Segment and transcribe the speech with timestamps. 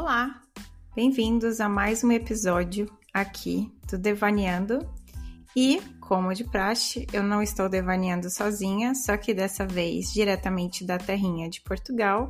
[0.00, 0.40] Olá,
[0.94, 4.88] bem-vindos a mais um episódio aqui do Devaneando.
[5.56, 10.98] E, como de praxe, eu não estou devaneando sozinha, só que dessa vez diretamente da
[10.98, 12.28] terrinha de Portugal.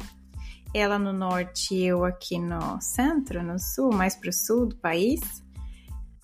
[0.73, 4.77] Ela no norte e eu aqui no centro, no sul, mais para o sul do
[4.77, 5.21] país.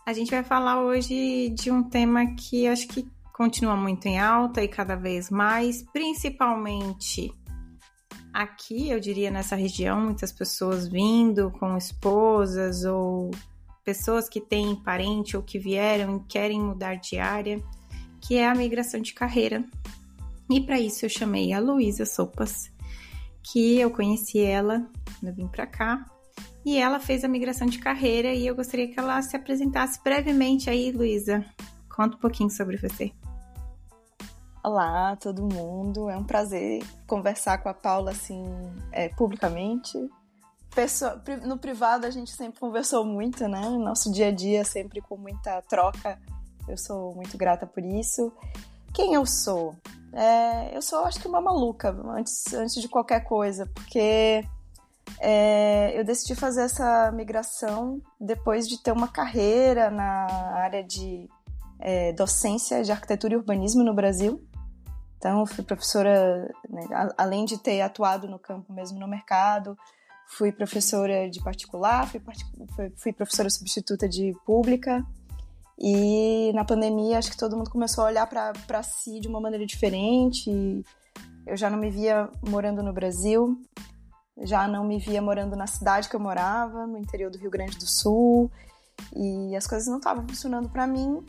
[0.06, 4.62] A gente vai falar hoje de um tema que acho que continua muito em alta
[4.62, 7.30] e cada vez mais, principalmente
[8.34, 13.30] aqui, eu diria nessa região, muitas pessoas vindo com esposas ou
[13.84, 17.62] pessoas que têm parente ou que vieram e querem mudar de área,
[18.20, 19.64] que é a migração de carreira.
[20.50, 22.72] E para isso eu chamei a Luísa Sopas,
[23.40, 24.84] que eu conheci ela
[25.20, 26.04] quando eu vim para cá,
[26.66, 30.68] e ela fez a migração de carreira e eu gostaria que ela se apresentasse brevemente
[30.68, 31.44] aí, Luísa.
[31.94, 33.12] Conta um pouquinho sobre você.
[34.64, 36.08] Olá, todo mundo.
[36.08, 38.42] É um prazer conversar com a Paula assim,
[38.92, 39.92] é, publicamente.
[41.44, 43.60] No privado a gente sempre conversou muito, né?
[43.60, 46.18] Nosso dia a dia sempre com muita troca.
[46.66, 48.32] Eu sou muito grata por isso.
[48.94, 49.76] Quem eu sou?
[50.14, 54.42] É, eu sou, acho que, uma maluca, antes, antes de qualquer coisa, porque
[55.20, 61.28] é, eu decidi fazer essa migração depois de ter uma carreira na área de
[61.78, 64.42] é, docência de arquitetura e urbanismo no Brasil.
[65.24, 66.86] Então, fui professora, né,
[67.16, 69.74] além de ter atuado no campo mesmo no mercado,
[70.28, 72.20] fui professora de particular, fui,
[72.94, 75.02] fui professora substituta de pública.
[75.78, 79.64] E na pandemia, acho que todo mundo começou a olhar para si de uma maneira
[79.64, 80.84] diferente.
[81.46, 83.58] Eu já não me via morando no Brasil,
[84.42, 87.78] já não me via morando na cidade que eu morava, no interior do Rio Grande
[87.78, 88.52] do Sul,
[89.16, 91.24] e as coisas não estavam funcionando para mim.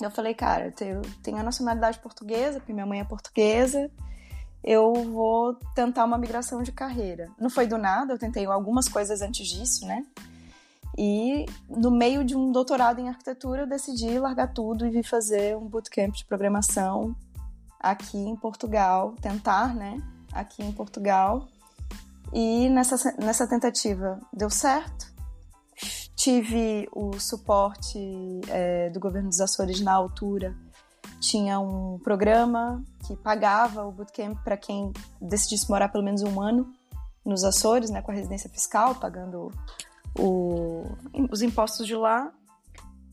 [0.00, 3.90] Eu falei, cara, eu tenho a nacionalidade portuguesa, porque minha mãe é portuguesa,
[4.62, 7.28] eu vou tentar uma migração de carreira.
[7.38, 10.04] Não foi do nada, eu tentei algumas coisas antes disso, né?
[10.96, 15.56] E no meio de um doutorado em arquitetura, eu decidi largar tudo e vir fazer
[15.56, 17.14] um bootcamp de programação
[17.78, 20.02] aqui em Portugal, tentar, né?
[20.32, 21.46] Aqui em Portugal.
[22.32, 25.07] E nessa, nessa tentativa deu certo,
[26.18, 27.96] Tive o suporte
[28.48, 30.52] é, do governo dos Açores na altura.
[31.20, 36.72] Tinha um programa que pagava o bootcamp para quem decidisse morar pelo menos um ano
[37.24, 39.52] nos Açores, né, com a residência fiscal, pagando
[40.18, 40.86] o,
[41.30, 42.32] os impostos de lá.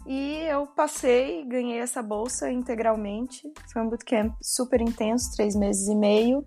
[0.08, 3.54] E eu passei, ganhei essa bolsa integralmente.
[3.72, 6.44] Foi um bootcamp super intenso, três meses e meio.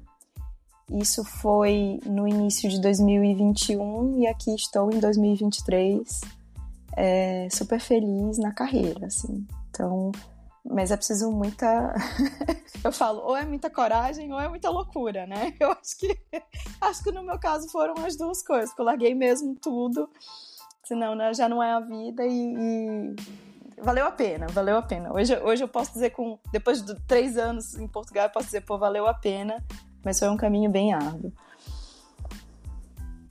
[0.91, 6.38] Isso foi no início de 2021 e aqui estou em 2023
[6.99, 9.47] é, super feliz na carreira, assim.
[9.71, 10.11] Então,
[10.65, 11.95] mas é preciso muita.
[12.83, 15.55] eu falo, ou é muita coragem ou é muita loucura, né?
[15.61, 16.19] Eu acho que
[16.81, 20.11] acho que no meu caso foram as duas coisas, porque eu larguei mesmo tudo,
[20.85, 23.17] senão né, já não é a vida e, e,
[23.81, 25.13] valeu a pena, valeu a pena.
[25.13, 28.63] Hoje, hoje eu posso dizer com depois de três anos em Portugal, eu posso dizer,
[28.63, 29.65] pô, valeu a pena,
[30.05, 31.33] mas foi um caminho bem árduo.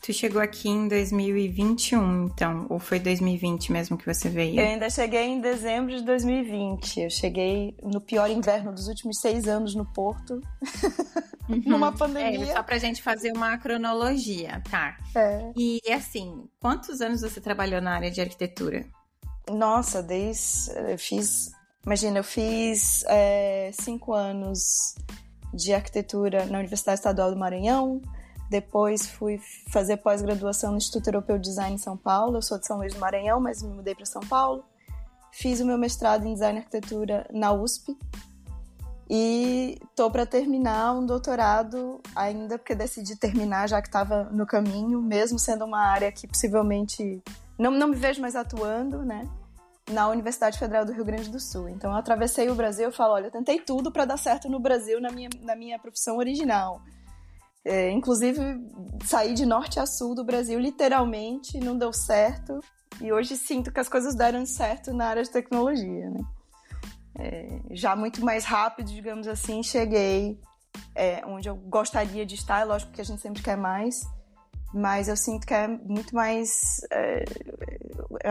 [0.07, 4.57] Tu chegou aqui em 2021, então, ou foi 2020 mesmo que você veio?
[4.57, 7.01] Eu ainda cheguei em dezembro de 2020.
[7.01, 10.41] Eu cheguei no pior inverno dos últimos seis anos no Porto,
[11.50, 11.62] uhum.
[11.66, 12.53] numa pandemia.
[12.53, 14.97] É, só pra gente fazer uma cronologia, tá?
[15.13, 15.51] É.
[15.57, 18.85] E assim, quantos anos você trabalhou na área de arquitetura?
[19.50, 20.72] Nossa, desde.
[20.90, 21.51] Eu fiz.
[21.85, 24.96] Imagina, eu fiz é, cinco anos
[25.53, 28.01] de arquitetura na Universidade Estadual do Maranhão
[28.50, 32.38] depois fui fazer pós-graduação no Instituto Europeu de Design em São Paulo.
[32.38, 34.63] Eu sou de São Luís do Maranhão, mas me mudei para São Paulo.
[35.31, 37.97] Fiz o meu mestrado em Design e Arquitetura na USP.
[39.09, 45.02] E tô para terminar um doutorado ainda, porque decidi terminar já que estava no caminho,
[45.02, 47.22] mesmo sendo uma área que possivelmente
[47.58, 49.28] não, não me vejo mais atuando, né?
[49.90, 51.69] Na Universidade Federal do Rio Grande do Sul.
[51.69, 54.59] Então eu atravessei o Brasil e falo, olha, eu tentei tudo para dar certo no
[54.59, 56.82] Brasil na minha, na minha profissão original
[57.67, 58.40] é, inclusive,
[59.05, 62.61] saí de norte a sul do Brasil, literalmente, não deu certo.
[63.02, 66.22] E hoje sinto que as coisas deram certo na área de tecnologia, né?
[67.19, 70.40] É, já muito mais rápido, digamos assim, cheguei
[70.96, 72.61] é, onde eu gostaria de estar.
[72.61, 73.99] É lógico que a gente sempre quer mais,
[74.73, 76.79] mas eu sinto que é muito mais.
[76.90, 77.25] É,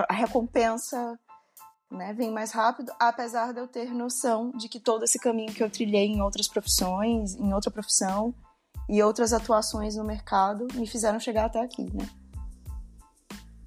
[0.08, 1.18] a recompensa
[1.90, 5.62] né, vem mais rápido, apesar de eu ter noção de que todo esse caminho que
[5.62, 8.34] eu trilhei em outras profissões, em outra profissão,
[8.88, 12.08] e outras atuações no mercado me fizeram chegar até aqui, né?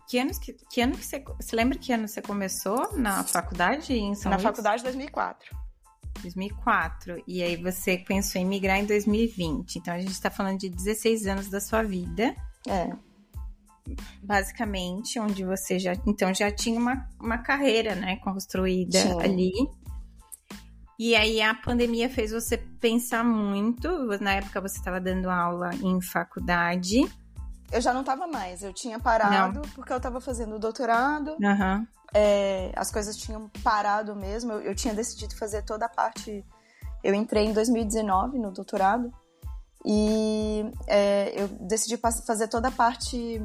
[0.08, 1.24] Que, anos que, que ano que você.
[1.40, 4.44] Você lembra que ano você começou na faculdade em São Na Luís?
[4.44, 5.56] faculdade 2004.
[6.24, 7.24] 2004.
[7.28, 9.76] E aí você pensou em migrar em 2020.
[9.76, 12.36] Então a gente está falando de 16 anos da sua vida.
[12.68, 12.90] É.
[14.22, 19.22] basicamente, onde você já então já tinha uma, uma carreira, né, construída Sim.
[19.22, 19.52] ali.
[21.00, 23.88] E aí a pandemia fez você pensar muito.
[24.19, 27.10] Na época você estava dando aula em faculdade.
[27.72, 29.69] Eu já não estava mais, eu tinha parado não.
[29.75, 31.38] porque eu estava fazendo doutorado.
[31.40, 31.88] Uhum.
[32.13, 34.51] É, as coisas tinham parado mesmo.
[34.51, 36.44] Eu, eu tinha decidido fazer toda a parte.
[37.01, 39.10] Eu entrei em 2019 no doutorado
[39.86, 43.42] e é, eu decidi fazer toda a parte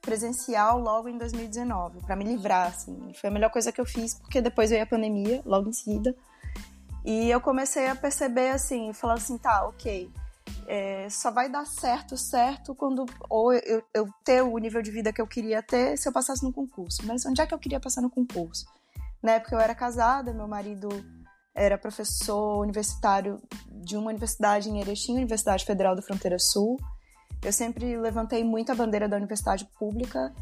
[0.00, 3.12] presencial logo em 2019 para me livrar, assim.
[3.20, 6.14] Foi a melhor coisa que eu fiz porque depois veio a pandemia logo em seguida.
[7.04, 10.10] E eu comecei a perceber assim, falar assim, tá, ok,
[10.66, 15.12] é, só vai dar certo, certo, quando ou eu, eu, ter o nível de vida
[15.12, 17.02] que eu queria ter se eu passasse no concurso.
[17.06, 18.66] Mas onde é que eu queria passar no concurso?
[19.22, 20.88] Na época eu era casada, meu marido
[21.54, 23.40] era professor universitário
[23.70, 26.78] de uma universidade em Erechim, Universidade Federal da Fronteira Sul.
[27.42, 30.34] Eu sempre levantei muito a bandeira da universidade pública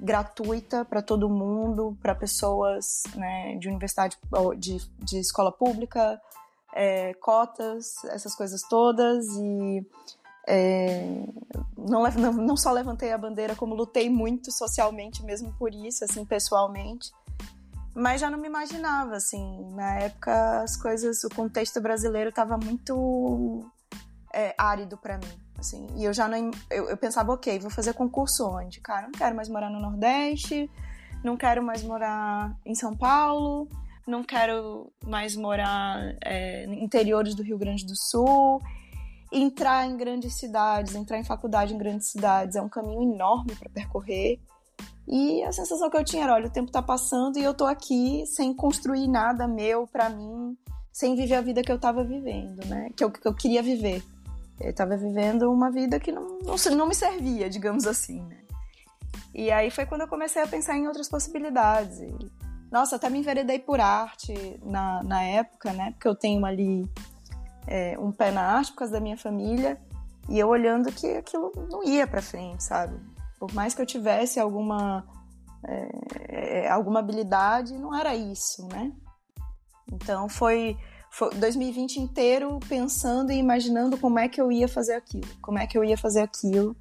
[0.00, 4.16] gratuita para todo mundo, para pessoas né, de universidade,
[4.58, 6.20] de, de escola pública,
[6.74, 9.26] é, cotas, essas coisas todas.
[9.36, 9.86] E
[10.46, 11.26] é,
[11.76, 16.24] não, não, não só levantei a bandeira, como lutei muito socialmente mesmo por isso, assim,
[16.24, 17.10] pessoalmente.
[17.94, 23.64] Mas já não me imaginava, assim, na época as coisas, o contexto brasileiro estava muito
[24.32, 25.43] é, árido para mim.
[25.58, 26.50] Assim, e eu já não.
[26.70, 28.80] Eu, eu, pensava, ok, vou fazer concurso onde?
[28.80, 30.70] Cara, não quero mais morar no Nordeste,
[31.22, 33.68] não quero mais morar em São Paulo,
[34.06, 38.60] não quero mais morar é, interiores do Rio Grande do Sul.
[39.32, 43.70] Entrar em grandes cidades, entrar em faculdade em grandes cidades é um caminho enorme para
[43.70, 44.38] percorrer.
[45.06, 47.64] E a sensação que eu tinha era: olha, o tempo tá passando e eu tô
[47.64, 50.56] aqui sem construir nada meu para mim,
[50.92, 52.90] sem viver a vida que eu tava vivendo, né?
[52.96, 54.02] Que eu, que eu queria viver.
[54.60, 58.38] Eu estava vivendo uma vida que não, não, não me servia, digamos assim, né?
[59.34, 62.00] E aí foi quando eu comecei a pensar em outras possibilidades.
[62.70, 65.90] Nossa, até me enveredei por arte na, na época, né?
[65.92, 66.88] Porque eu tenho ali
[67.66, 69.80] é, um pé na arte por causa da minha família.
[70.28, 72.98] E eu olhando que aquilo não ia para frente, sabe?
[73.38, 75.04] Por mais que eu tivesse alguma,
[75.66, 75.88] é,
[76.28, 78.92] é, alguma habilidade, não era isso, né?
[79.92, 80.78] Então foi
[81.14, 85.66] foi 2020 inteiro pensando e imaginando como é que eu ia fazer aquilo, como é
[85.66, 86.76] que eu ia fazer aquilo.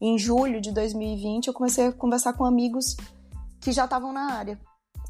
[0.00, 2.96] Em julho de 2020 eu comecei a conversar com amigos
[3.60, 4.58] que já estavam na área.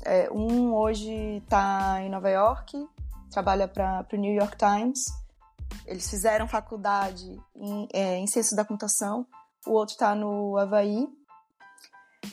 [0.05, 2.85] É, um hoje está em Nova York,
[3.31, 5.05] trabalha para o New York Times.
[5.87, 8.25] Eles fizeram faculdade em, é, em
[8.57, 9.25] da computação.
[9.69, 11.07] O outro está no Havaí,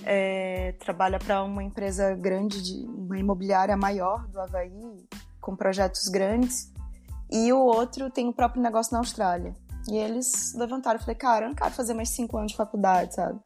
[0.04, 5.06] é, trabalha para uma empresa grande, de uma imobiliária maior do Havaí,
[5.46, 6.74] com projetos grandes,
[7.32, 9.54] e o outro tem o próprio negócio na Austrália.
[9.88, 13.14] E eles levantaram, eu falei, cara, eu não quero fazer mais cinco anos de faculdade,
[13.14, 13.40] sabe?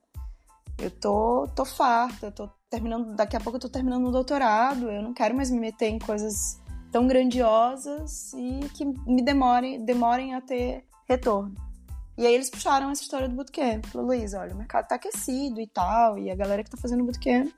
[0.77, 4.89] Eu tô, tô farta, eu tô terminando, daqui a pouco eu tô terminando o doutorado,
[4.89, 6.57] eu não quero mais me meter em coisas
[6.89, 11.53] tão grandiosas e que me demorem, demorem a ter retorno.
[12.17, 13.85] E aí eles puxaram essa história do bootcamp.
[13.87, 17.03] Falou, Luiz, olha, o mercado tá aquecido e tal, e a galera que tá fazendo
[17.03, 17.49] bootcamp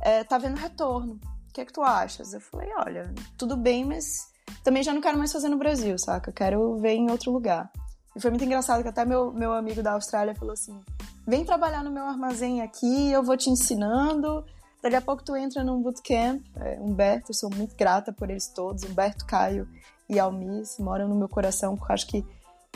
[0.00, 1.18] é, tá vendo retorno
[1.50, 2.32] o que é que tu achas?
[2.32, 4.30] Eu falei, olha, tudo bem, mas
[4.62, 6.30] também já não quero mais fazer no Brasil, saca?
[6.30, 7.70] Eu quero ver em outro lugar.
[8.14, 10.80] E foi muito engraçado que até meu, meu amigo da Austrália falou assim:
[11.26, 14.44] vem trabalhar no meu armazém aqui, eu vou te ensinando.
[14.80, 16.40] Daqui a pouco tu entra num bootcamp.
[16.56, 18.84] É, Humberto, eu sou muito grata por eles todos.
[18.84, 19.68] Humberto, Caio
[20.08, 22.24] e Almis moram no meu coração, porque acho que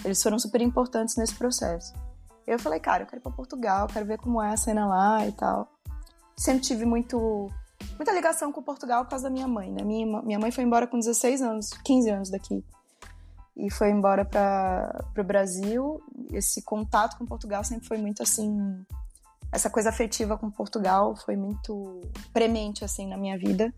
[0.05, 1.95] eles foram super importantes nesse processo.
[2.45, 5.27] Eu falei, cara, eu quero ir pra Portugal, quero ver como é a cena lá
[5.27, 5.69] e tal.
[6.37, 7.51] Sempre tive muito
[7.97, 9.83] muita ligação com Portugal por causa da minha mãe, né?
[9.83, 12.65] Minha, minha mãe foi embora com 16 anos, 15 anos daqui.
[13.57, 16.03] E foi embora para o Brasil.
[16.33, 18.85] Esse contato com Portugal sempre foi muito assim.
[19.53, 22.01] Essa coisa afetiva com Portugal foi muito
[22.33, 23.73] premente assim na minha vida.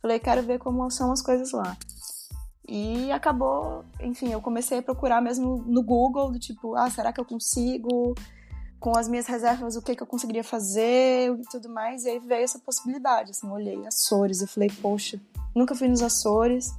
[0.00, 1.76] Falei, quero ver como são as coisas lá.
[2.66, 7.20] E acabou, enfim, eu comecei a procurar mesmo no Google, do tipo, ah, será que
[7.20, 8.14] eu consigo?
[8.82, 12.02] Com as minhas reservas, o que, que eu conseguiria fazer e tudo mais.
[12.04, 15.20] E aí veio essa possibilidade, assim, olhei Açores, eu falei, poxa,
[15.54, 16.74] nunca fui nos Açores.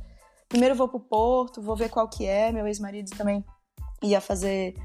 [0.50, 2.52] Primeiro vou pro Porto, vou ver qual que é.
[2.52, 3.44] Meu ex-marido também
[4.04, 4.76] ia fazer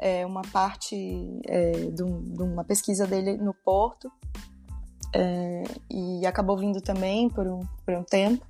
[0.00, 4.10] é, uma parte é, de, um, de, uma pesquisa dele no Porto.
[5.14, 8.44] É, e acabou vindo também por um, por um tempo.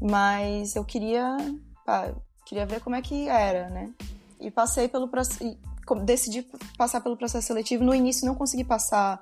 [0.00, 1.36] Mas eu queria,
[1.84, 2.14] pá,
[2.44, 3.92] queria ver como é que era, né?
[4.38, 5.42] E passei pelo processo
[5.94, 7.84] decidi passar pelo processo seletivo.
[7.84, 9.18] No início não consegui passar,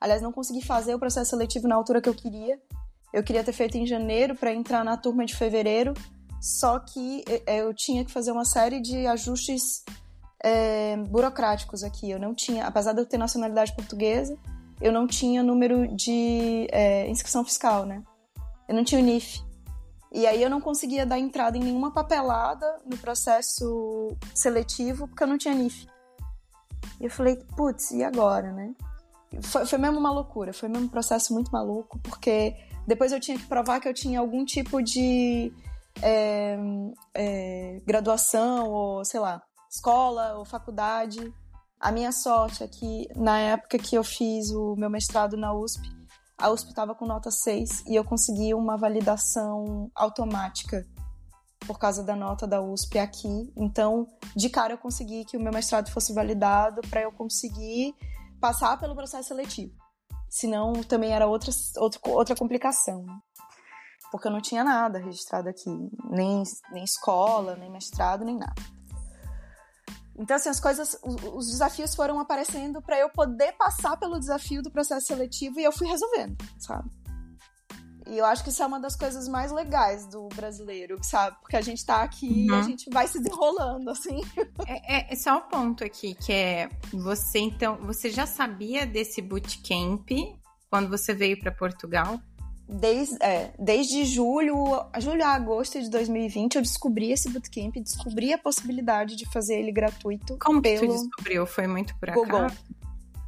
[0.00, 2.58] aliás, não consegui fazer o processo seletivo na altura que eu queria.
[3.12, 5.94] Eu queria ter feito em janeiro para entrar na turma de fevereiro,
[6.40, 9.82] só que eu tinha que fazer uma série de ajustes
[10.42, 12.10] é, burocráticos aqui.
[12.10, 14.38] Eu não tinha, apesar de eu ter nacionalidade portuguesa,
[14.80, 18.02] eu não tinha número de é, inscrição fiscal, né?
[18.68, 19.40] Eu não tinha o NIF.
[20.12, 25.26] E aí eu não conseguia dar entrada em nenhuma papelada no processo seletivo porque eu
[25.26, 25.86] não tinha NIF.
[27.00, 28.74] E eu falei, putz, e agora, né?
[29.42, 32.56] Foi, foi mesmo uma loucura, foi mesmo um processo muito maluco, porque
[32.86, 35.52] depois eu tinha que provar que eu tinha algum tipo de
[36.02, 36.56] é,
[37.14, 41.32] é, graduação, ou sei lá, escola ou faculdade.
[41.78, 45.86] A minha sorte é que na época que eu fiz o meu mestrado na USP,
[46.38, 50.86] a USP estava com nota 6 e eu consegui uma validação automática
[51.66, 53.52] por causa da nota da USP aqui.
[53.56, 57.94] Então, de cara eu consegui que o meu mestrado fosse validado para eu conseguir
[58.40, 59.74] passar pelo processo seletivo.
[60.28, 63.04] Senão também era outra, outra, outra complicação.
[64.10, 65.70] Porque eu não tinha nada registrado aqui,
[66.10, 68.54] nem, nem escola, nem mestrado, nem nada.
[70.18, 74.70] Então, assim, as coisas, os, desafios foram aparecendo para eu poder passar pelo desafio do
[74.70, 76.90] processo seletivo e eu fui resolvendo, sabe?
[78.08, 81.36] E eu acho que isso é uma das coisas mais legais do brasileiro, sabe?
[81.42, 82.46] Porque a gente tá aqui uhum.
[82.46, 82.62] e a uhum.
[82.62, 84.22] gente vai se desenrolando, assim.
[84.66, 89.20] É, é, é, só um ponto aqui, que é você, então, você já sabia desse
[89.20, 90.08] bootcamp
[90.70, 92.18] quando você veio para Portugal?
[92.66, 98.38] Desde, é, desde julho, julho a agosto de 2020, eu descobri esse bootcamp, descobri a
[98.38, 100.38] possibilidade de fazer ele gratuito.
[100.38, 100.80] Como pelo...
[100.80, 101.46] que tu descobriu?
[101.46, 102.40] Foi muito por Google.
[102.40, 102.58] acaso?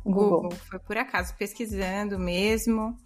[0.05, 0.43] Google.
[0.43, 0.59] Google.
[0.69, 2.97] Foi por acaso, pesquisando mesmo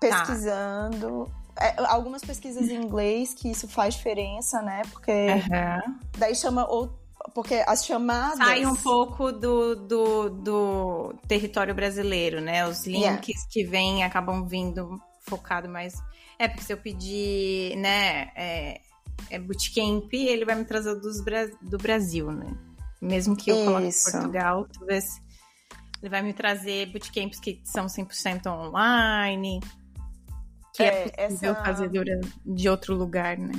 [0.00, 1.30] pesquisando.
[1.54, 1.66] Tá.
[1.66, 4.82] É, algumas pesquisas em inglês que isso faz diferença, né?
[4.90, 5.98] Porque uhum.
[6.16, 6.98] daí chama ou
[7.34, 12.66] porque as chamadas sai um pouco do, do, do território brasileiro, né?
[12.66, 13.48] Os links yeah.
[13.50, 15.94] que vêm acabam vindo focado mais
[16.38, 18.80] é porque se eu pedir, né, é,
[19.28, 21.22] é bootcamp, ele vai me trazer dos,
[21.60, 22.56] do Brasil, né?
[23.00, 23.64] Mesmo que eu Isso.
[23.66, 25.04] coloque Portugal, talvez
[26.02, 29.60] ele vai me trazer bootcamps que são 100% online,
[30.80, 31.64] que é, é possível essa...
[31.64, 31.90] fazer
[32.44, 33.52] de outro lugar, né?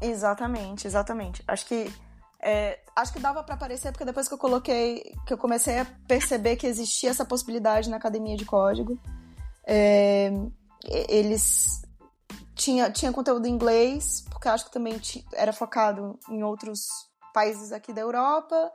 [0.00, 1.42] Exatamente, exatamente.
[1.46, 1.92] Acho que
[2.42, 5.86] é, acho que dava para aparecer porque depois que eu coloquei, que eu comecei a
[6.08, 8.98] perceber que existia essa possibilidade na academia de código,
[9.64, 10.32] é,
[11.08, 11.82] eles
[12.56, 15.00] tinha tinha conteúdo em inglês porque acho que também
[15.34, 16.88] era focado em outros
[17.32, 18.72] países aqui da Europa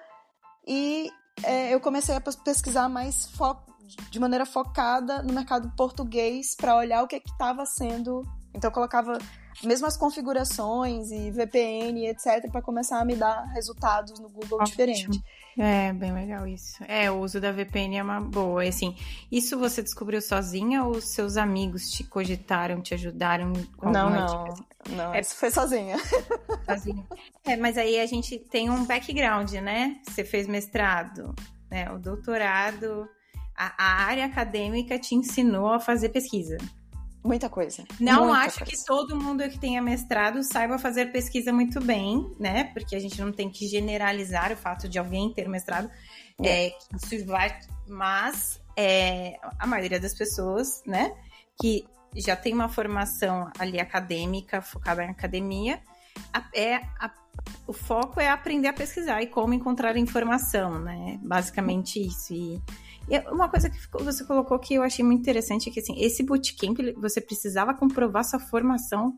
[0.65, 1.11] e
[1.43, 7.03] é, eu comecei a pesquisar mais foco de maneira focada no mercado português para olhar
[7.03, 8.23] o que estava sendo.
[8.53, 9.17] Então eu colocava
[9.63, 14.65] mesmo as configurações e VPN, etc, para começar a me dar resultados no Google Ótimo.
[14.65, 15.23] diferente.
[15.57, 16.83] É, bem legal isso.
[16.87, 18.63] É, o uso da VPN é uma boa.
[18.63, 18.95] E assim,
[19.31, 24.53] isso você descobriu sozinha ou seus amigos te cogitaram, te ajudaram com Não, não.
[24.91, 25.97] Não, é, isso foi sozinha.
[26.65, 27.03] Sozinha.
[27.43, 29.99] É, mas aí a gente tem um background, né?
[30.03, 31.33] Você fez mestrado,
[31.71, 31.91] né?
[31.91, 33.09] O doutorado
[33.57, 36.57] a, a área acadêmica te ensinou a fazer pesquisa.
[37.23, 37.83] Muita coisa.
[37.99, 38.71] Não Muita acho coisa.
[38.71, 42.65] que todo mundo que tenha mestrado saiba fazer pesquisa muito bem, né?
[42.65, 45.89] Porque a gente não tem que generalizar o fato de alguém ter mestrado.
[46.41, 51.13] É, é isso vai, mas é, a maioria das pessoas, né,
[51.59, 51.83] que
[52.15, 55.81] já tem uma formação ali acadêmica, focada em academia,
[56.31, 57.11] a, é a,
[57.67, 61.19] o foco é aprender a pesquisar e como encontrar informação, né?
[61.21, 62.33] Basicamente isso.
[62.33, 62.61] E
[63.09, 66.23] e uma coisa que você colocou que eu achei muito interessante é que assim, esse
[66.23, 69.17] bootcamp você precisava comprovar sua formação,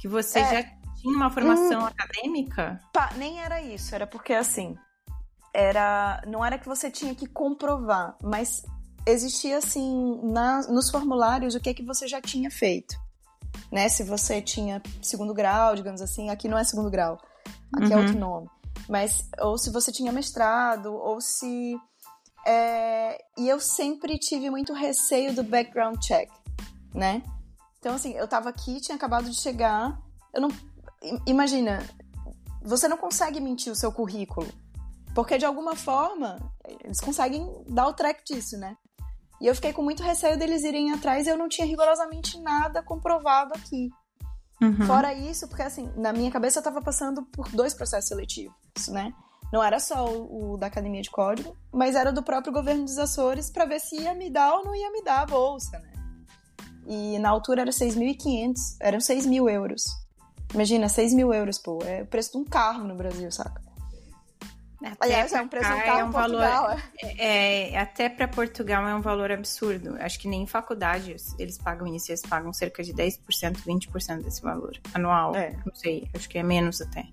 [0.00, 0.62] que você é, já
[1.00, 2.80] tinha uma formação hum, acadêmica?
[2.92, 4.76] Pá, nem era isso, era porque assim,
[5.54, 8.62] era não era que você tinha que comprovar, mas
[9.06, 12.96] existia assim na, nos formulários o que é que você já tinha feito,
[13.70, 13.88] né?
[13.88, 17.18] Se você tinha segundo grau, digamos assim, aqui não é segundo grau,
[17.72, 17.92] aqui é uhum.
[17.92, 18.50] é outro nome,
[18.88, 21.76] mas ou se você tinha mestrado ou se
[22.46, 26.30] é, e eu sempre tive muito receio do background check,
[26.94, 27.22] né?
[27.80, 30.00] Então, assim, eu tava aqui, tinha acabado de chegar.
[30.32, 30.48] Eu não.
[31.26, 31.84] Imagina,
[32.62, 34.46] você não consegue mentir o seu currículo.
[35.14, 36.38] Porque de alguma forma,
[36.84, 38.76] eles conseguem dar o track disso, né?
[39.40, 42.82] E eu fiquei com muito receio deles irem atrás e eu não tinha rigorosamente nada
[42.82, 43.90] comprovado aqui.
[44.60, 44.86] Uhum.
[44.86, 48.54] Fora isso, porque assim, na minha cabeça eu tava passando por dois processos seletivos,
[48.88, 49.12] né?
[49.52, 52.98] Não era só o, o da Academia de Código, mas era do próprio governo dos
[52.98, 55.92] Açores para ver se ia me dar ou não ia me dar a bolsa, né?
[56.86, 59.82] E na altura era 6.500, eram 6 mil euros.
[60.54, 63.66] Imagina, 6 mil euros, pô, é o preço de um carro no Brasil, saca?
[64.82, 67.72] Até Aliás, é um preço de um carro é um Portugal, valor, é.
[67.72, 67.78] é.
[67.78, 69.96] Até para Portugal é um valor absurdo.
[70.00, 73.18] Acho que nem em faculdade eles pagam isso, eles pagam cerca de 10%,
[73.66, 75.34] 20% desse valor anual.
[75.34, 75.56] É.
[75.64, 77.06] Não sei, acho que é menos até.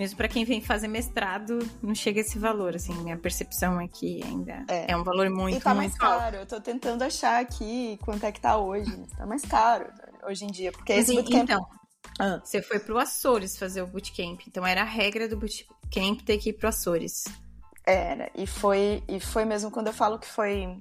[0.00, 4.24] Mesmo para quem vem fazer mestrado, não chega esse valor, assim, minha percepção é que
[4.24, 7.98] ainda é, é um valor muito, E tá mais caro, eu tô tentando achar aqui
[8.02, 9.92] quanto é que tá hoje, tá mais caro
[10.26, 11.42] hoje em dia, porque esse bootcamp...
[11.42, 11.68] Então,
[12.18, 12.40] ah.
[12.42, 16.48] você foi pro Açores fazer o bootcamp, então era a regra do bootcamp ter que
[16.48, 17.24] ir pro Açores.
[17.86, 20.78] Era, e foi, e foi mesmo quando eu falo que foi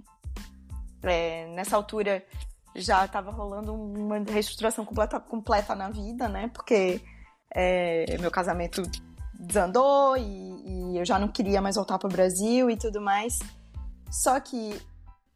[1.03, 2.23] é, nessa altura
[2.73, 6.49] já estava rolando uma reestruturação completa, completa na vida, né?
[6.53, 7.01] Porque
[7.53, 8.81] é, meu casamento
[9.39, 13.39] desandou e, e eu já não queria mais voltar para o Brasil e tudo mais.
[14.11, 14.79] Só que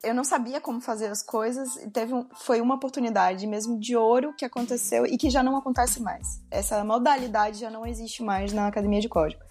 [0.04, 3.96] eu não sabia como fazer as coisas e teve um, foi uma oportunidade mesmo de
[3.96, 6.42] ouro que aconteceu e que já não acontece mais.
[6.52, 9.42] Essa modalidade já não existe mais na academia de código.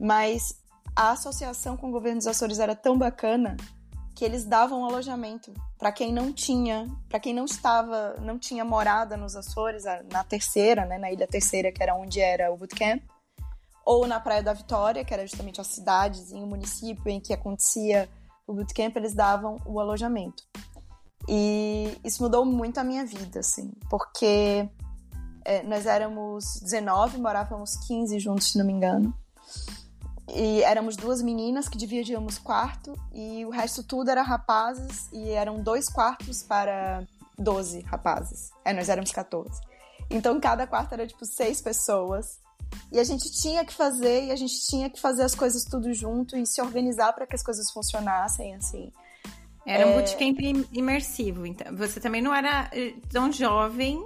[0.00, 0.58] Mas
[0.96, 3.56] a associação com o governo dos Açores era tão bacana
[4.14, 9.16] que eles davam alojamento para quem não tinha, para quem não estava, não tinha morada
[9.16, 13.02] nos Açores, na terceira, né, na Ilha Terceira, que era onde era o bootcamp
[13.84, 18.08] ou na Praia da Vitória, que era justamente a cidadezinha, o município em que acontecia
[18.46, 20.42] o bootcamp, eles davam o alojamento.
[21.28, 24.68] E isso mudou muito a minha vida, assim, porque
[25.44, 29.14] é, nós éramos 19, morávamos 15 juntos, se não me engano.
[30.28, 35.62] E éramos duas meninas que dividíamos quarto e o resto tudo era rapazes e eram
[35.62, 37.06] dois quartos para
[37.38, 38.50] 12 rapazes.
[38.64, 39.60] É, nós éramos 14.
[40.08, 42.40] Então cada quarto era tipo seis pessoas
[42.90, 45.92] e a gente tinha que fazer, e a gente tinha que fazer as coisas tudo
[45.92, 48.92] junto e se organizar para que as coisas funcionassem, assim.
[49.66, 50.00] Era um é...
[50.00, 50.38] bootcamp
[50.72, 51.74] imersivo, então.
[51.76, 54.04] Você também não era eh, tão jovem.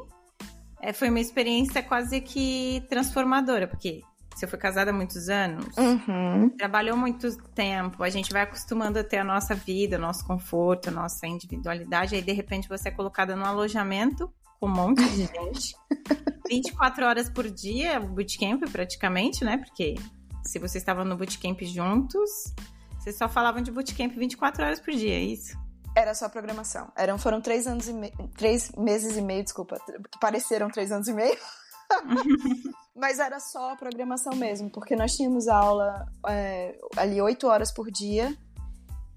[0.81, 4.03] É, foi uma experiência quase que transformadora, porque
[4.35, 6.51] você foi casada há muitos anos, uhum.
[6.51, 11.27] trabalhou muito tempo, a gente vai acostumando a ter a nossa vida, nosso conforto, nossa
[11.27, 15.77] individualidade, aí de repente você é colocada no alojamento com um monte de gente.
[16.49, 19.59] 24 horas por dia, bootcamp praticamente, né?
[19.59, 19.95] Porque
[20.45, 22.31] se vocês estavam no bootcamp juntos,
[22.99, 25.57] vocês só falavam de bootcamp 24 horas por dia, é isso?
[25.97, 26.93] Era só programação.
[26.97, 29.79] Eram, foram três anos e meio, três meses e meio, desculpa,
[30.11, 31.37] que pareceram três anos e meio.
[32.95, 37.91] Mas era só a programação mesmo, porque nós tínhamos aula é, ali oito horas por
[37.91, 38.37] dia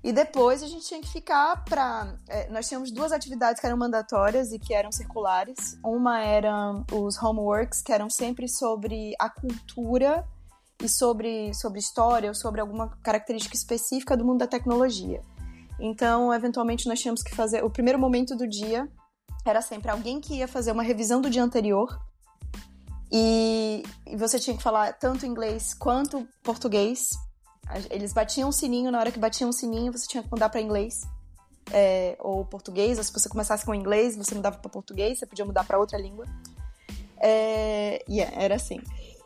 [0.01, 2.15] e depois a gente tinha que ficar para.
[2.29, 5.77] É, nós tínhamos duas atividades que eram mandatórias e que eram circulares.
[5.83, 10.25] Uma eram os homeworks, que eram sempre sobre a cultura
[10.81, 15.21] e sobre, sobre história ou sobre alguma característica específica do mundo da tecnologia.
[15.77, 17.65] Então, eventualmente, nós tínhamos que fazer.
[17.65, 18.89] O primeiro momento do dia
[19.45, 21.99] era sempre alguém que ia fazer uma revisão do dia anterior.
[23.12, 27.09] E, e você tinha que falar tanto inglês quanto português
[27.89, 30.62] eles batiam o sininho, na hora que batiam o sininho, você tinha que mudar para
[30.62, 31.08] inglês.
[31.71, 35.45] É, ou português, ou se você começasse com inglês, você mudava para português, você podia
[35.45, 36.25] mudar para outra língua.
[37.21, 38.82] É, yeah, era assim.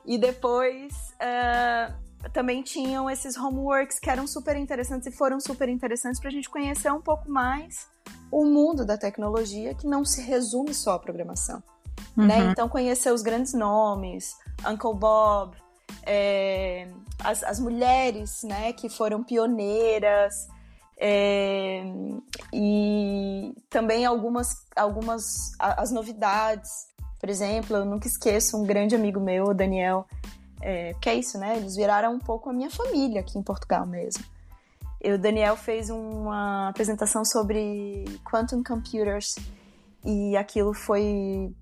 [0.06, 6.20] E depois uh, também tinham esses homeworks que eram super interessantes e foram super interessantes
[6.20, 7.88] para a gente conhecer um pouco mais
[8.32, 11.62] o mundo da tecnologia, que não se resume só à programação.
[12.16, 12.24] Né?
[12.24, 12.26] Uhum.
[12.26, 12.52] Né?
[12.52, 14.36] Então, conhecer os grandes nomes,
[14.68, 15.56] Uncle Bob,
[16.06, 16.88] é,
[17.20, 20.48] as, as mulheres né, que foram pioneiras,
[20.98, 21.84] é,
[22.54, 26.88] e também algumas, algumas as novidades.
[27.20, 30.06] Por exemplo, eu nunca esqueço um grande amigo meu, o Daniel,
[30.62, 31.58] é, que é isso, né?
[31.58, 34.24] Eles viraram um pouco a minha família aqui em Portugal mesmo.
[35.02, 39.36] E o Daniel fez uma apresentação sobre quantum computers
[40.06, 41.54] e aquilo foi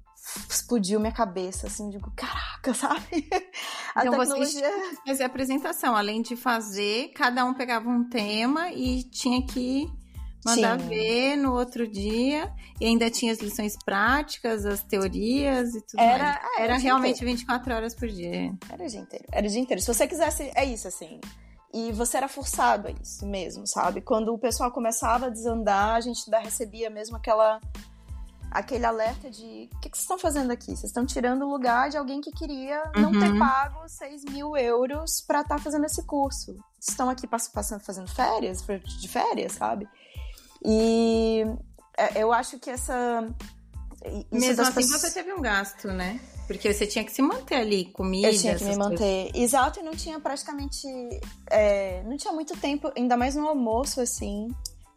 [0.48, 2.12] explodiu minha cabeça, assim, digo,
[2.62, 3.28] caraca, sabe?
[3.96, 4.46] A então tecnologia...
[4.46, 9.90] vocês fazer a apresentação, além de fazer, cada um pegava um tema e tinha que
[10.46, 10.88] mandar Sim.
[10.88, 16.24] ver no outro dia, e ainda tinha as lições práticas, as teorias e tudo era,
[16.24, 16.40] mais.
[16.58, 17.38] É, era realmente inteiro.
[17.38, 18.52] 24 horas por dia.
[18.70, 19.82] Era o dia inteiro, era o dia inteiro.
[19.82, 21.20] Se você quisesse, é isso, assim...
[21.74, 24.02] E você era forçado a isso mesmo, sabe?
[24.02, 27.62] Quando o pessoal começava a desandar, a gente recebia mesmo aquela
[28.52, 30.68] aquele alerta de o que, que vocês estão fazendo aqui?
[30.68, 33.02] Vocês estão tirando o lugar de alguém que queria uhum.
[33.02, 33.40] não ter uhum.
[33.40, 36.54] pago 6 mil euros para estar tá fazendo esse curso.
[36.78, 38.64] Vocês estão aqui passando, fazendo férias,
[39.00, 39.88] de férias, sabe?
[40.64, 41.46] E
[41.98, 43.26] é, eu acho que essa.
[44.32, 45.02] Mesmo assim, pessoas...
[45.02, 46.20] você teve um gasto, né?
[46.48, 48.30] Porque você tinha que se manter ali, comida.
[48.30, 49.32] Eu tinha que me manter.
[49.32, 49.36] Coisas.
[49.36, 50.86] Exato, e não tinha praticamente.
[51.50, 54.50] É, não tinha muito tempo, ainda mais no almoço, assim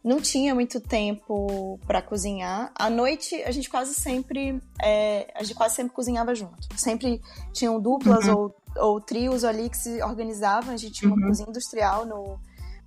[0.05, 2.71] não tinha muito tempo para cozinhar.
[2.75, 6.55] À noite a gente quase sempre é, a gente quase sempre cozinhava junto.
[6.77, 7.19] Sempre
[7.51, 8.35] tinham duplas uhum.
[8.35, 10.75] ou, ou trios ali que se organizavam.
[10.75, 11.27] A gente tinha uma uhum.
[11.29, 12.39] cozinha industrial no,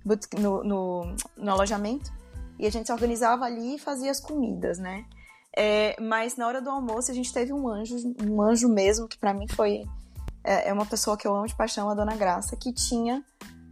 [0.05, 2.09] no, no, no, alojamento
[2.57, 5.03] e a gente se organizava ali e fazia as comidas, né?
[5.57, 9.17] É, mas na hora do almoço a gente teve um anjo, um anjo mesmo que
[9.17, 9.83] para mim foi
[10.41, 13.21] é, é uma pessoa que eu amo de paixão, a Dona Graça, que tinha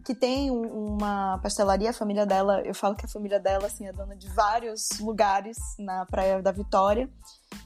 [0.07, 3.87] que tem um, uma pastelaria, a família dela, eu falo que a família dela assim,
[3.87, 7.09] é dona de vários lugares na Praia da Vitória,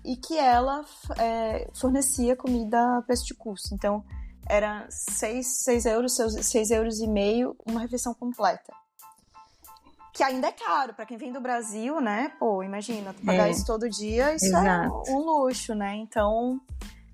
[0.04, 0.84] e que ela
[1.20, 3.76] é, fornecia comida a preço de custo.
[3.76, 4.04] Então,
[4.50, 8.74] era 6, 6 euros, 6 euros e meio, uma refeição completa.
[10.12, 12.32] Que ainda é caro, para quem vem do Brasil, né?
[12.40, 13.52] Pô, imagina, pagar é.
[13.52, 15.04] isso todo dia, isso é Exato.
[15.06, 15.96] é um luxo, né?
[15.96, 16.60] Então,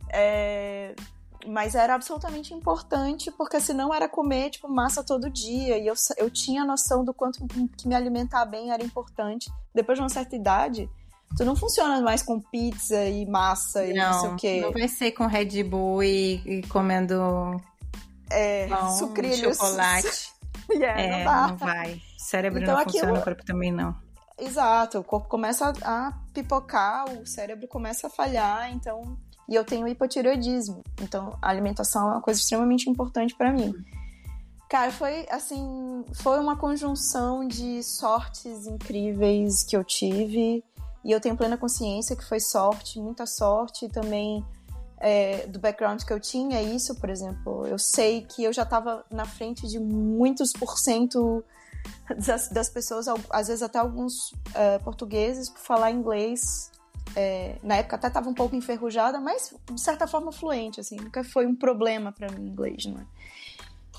[0.09, 0.95] é,
[1.45, 5.77] mas era absolutamente importante, porque senão era comer, tipo, massa todo dia.
[5.77, 7.45] E eu, eu tinha noção do quanto
[7.77, 9.51] que me alimentar bem era importante.
[9.73, 10.89] Depois de uma certa idade,
[11.35, 14.61] tu não funciona mais com pizza e massa e não, não sei o quê.
[14.61, 17.61] Não vai ser com Red Bull e, e comendo
[18.29, 19.57] é, pão, sucrilhos.
[19.57, 20.31] chocolate.
[20.71, 21.93] yeah, é, não, não, vai.
[21.93, 23.95] O cérebro então, não funciona, o corpo também não.
[24.39, 29.17] Exato, o corpo começa a pipocar, o cérebro começa a falhar, então
[29.47, 30.83] e eu tenho hipotireoidismo.
[31.01, 33.73] Então, a alimentação é uma coisa extremamente importante para mim.
[34.69, 40.63] Cara, foi assim, foi uma conjunção de sortes incríveis que eu tive.
[41.05, 44.45] E eu tenho plena consciência que foi sorte, muita sorte também
[44.99, 46.61] é, do background que eu tinha.
[46.61, 51.41] Isso, por exemplo, eu sei que eu já estava na frente de muitos por cento
[52.25, 56.71] das, das pessoas, às vezes até alguns uh, portugueses, por falar inglês
[57.15, 61.23] é, na época até estava um pouco enferrujada, mas de certa forma fluente, assim, nunca
[61.23, 63.05] foi um problema para mim inglês, não é?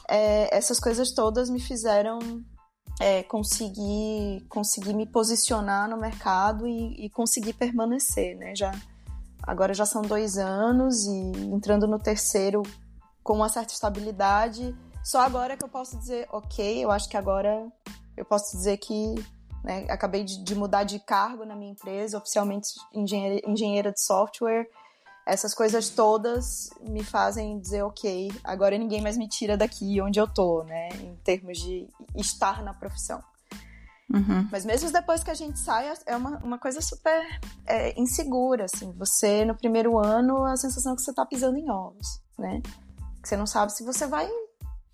[0.08, 0.56] é?
[0.56, 2.18] Essas coisas todas me fizeram
[3.00, 8.54] é, conseguir, conseguir me posicionar no mercado e, e conseguir permanecer, né?
[8.54, 8.72] Já,
[9.42, 12.62] agora já são dois anos e entrando no terceiro
[13.22, 14.76] com uma certa estabilidade.
[15.04, 17.70] Só agora que eu posso dizer, ok, eu acho que agora
[18.16, 19.14] eu posso dizer que
[19.62, 19.86] né?
[19.88, 24.68] Acabei de, de, mudar de cargo na minha empresa, oficialmente engenheira, engenheira de software.
[25.26, 30.26] Essas coisas todas me fazem dizer, ok, agora ninguém mais me tira daqui onde eu
[30.26, 30.88] tô, né?
[31.00, 33.22] Em termos de estar na profissão.
[34.12, 34.48] Uhum.
[34.50, 37.22] Mas mesmo depois que a gente sai, é uma, uma coisa super
[37.66, 38.90] é, insegura, assim.
[38.92, 42.62] Você, no primeiro ano, a sensação é que você tá pisando em ovos, né?
[43.22, 44.26] Que você não sabe se você vai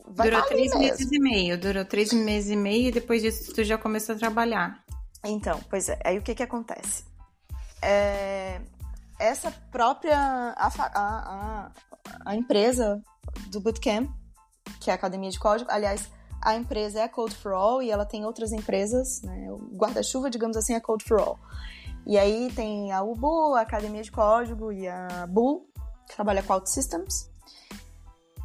[0.06, 0.78] Vai Durou três mesmo.
[0.80, 1.58] meses e meio.
[1.58, 4.84] Durou três meses e meio e depois disso tu já começou a trabalhar.
[5.24, 5.98] Então, pois é.
[6.04, 7.04] Aí o que que acontece?
[7.80, 8.60] É,
[9.18, 10.16] essa própria...
[10.16, 11.70] A, a,
[12.26, 13.02] a, empresa
[13.50, 14.10] do Bootcamp,
[14.80, 16.10] que é a Academia de Código, aliás,
[16.42, 19.50] a empresa é a Code for All e ela tem outras empresas, né?
[19.50, 21.38] O guarda-chuva, digamos assim, é Code for All.
[22.06, 25.66] E aí tem a UBU, a Academia de Código e a Bull,
[26.06, 27.33] que trabalha com OutSystems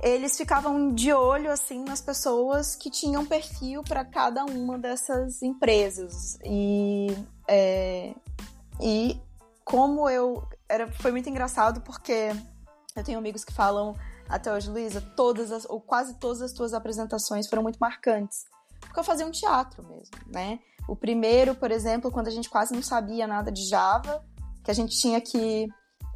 [0.02, 6.38] eles ficavam de olho assim nas pessoas que tinham perfil para cada uma dessas empresas.
[6.44, 7.08] E
[7.48, 8.14] é,
[8.82, 9.20] e
[9.66, 12.30] como eu era foi muito engraçado porque
[12.96, 13.94] eu tenho amigos que falam
[14.28, 18.46] até hoje Luísa todas as ou quase todas as tuas apresentações foram muito marcantes.
[18.80, 20.60] Porque eu fazia um teatro mesmo né?
[20.88, 24.24] O primeiro por exemplo quando a gente quase não sabia nada de Java
[24.64, 25.68] que a gente tinha que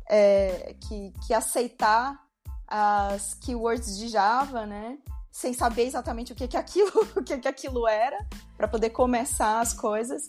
[0.09, 2.22] é, que, que aceitar
[2.67, 4.97] as keywords de Java, né?
[5.31, 8.25] Sem saber exatamente o que que aquilo, o que que aquilo era,
[8.57, 10.27] para poder começar as coisas.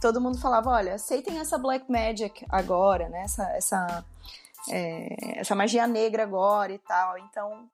[0.00, 3.22] Todo mundo falava, olha, aceitem essa Black Magic agora, né?
[3.22, 4.04] Essa, essa,
[4.70, 7.18] é, essa magia negra agora e tal.
[7.18, 7.68] Então,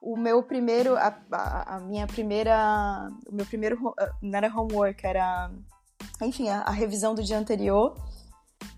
[0.00, 5.50] o meu primeiro, a, a, a, minha primeira, o meu primeiro, não era homework, era,
[6.22, 7.96] enfim, a, a revisão do dia anterior.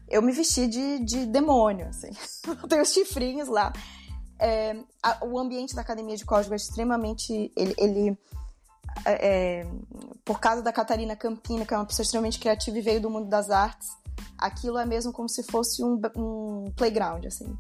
[0.09, 2.11] Eu me vesti de, de demônio, assim.
[2.69, 3.71] Tem os chifrinhos lá
[4.39, 7.53] é, a, o ambiente da academia de código é extremamente.
[7.57, 7.75] Ele.
[7.79, 8.19] ele
[9.05, 9.67] é, é,
[10.25, 13.29] por causa da Catarina Campina, que é uma pessoa extremamente criativa e veio do mundo
[13.29, 13.89] das artes,
[14.37, 17.57] aquilo é mesmo como se fosse um, um playground, assim.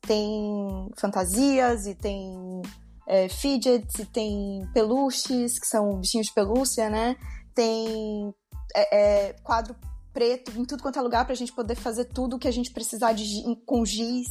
[0.00, 2.62] Tem fantasias e tem
[3.06, 7.16] é, fidgets e tem peluches, que são bichinhos de pelúcia, né?
[7.54, 8.34] Tem
[8.74, 9.74] é, é, quadro
[10.12, 12.70] preto em tudo quanto é lugar pra gente poder fazer tudo o que a gente
[12.70, 13.24] precisar de,
[13.64, 14.26] com giz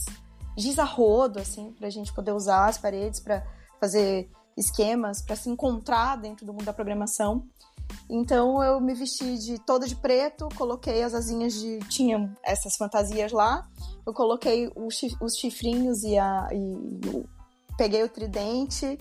[0.58, 3.46] giz a rodo, assim, pra gente poder usar as paredes para
[3.80, 7.48] fazer esquemas, para se encontrar dentro do mundo da programação.
[8.10, 11.80] Então eu me vesti de toda de preto, coloquei as asinhas de.
[11.90, 13.68] tinham essas fantasias lá,
[14.06, 17.26] eu coloquei os chifrinhos e, a, e
[17.78, 18.98] peguei o tridente.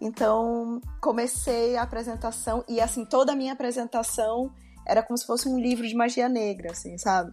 [0.00, 4.50] Então comecei a apresentação, e assim, toda a minha apresentação
[4.86, 7.32] era como se fosse um livro de magia negra, assim, sabe?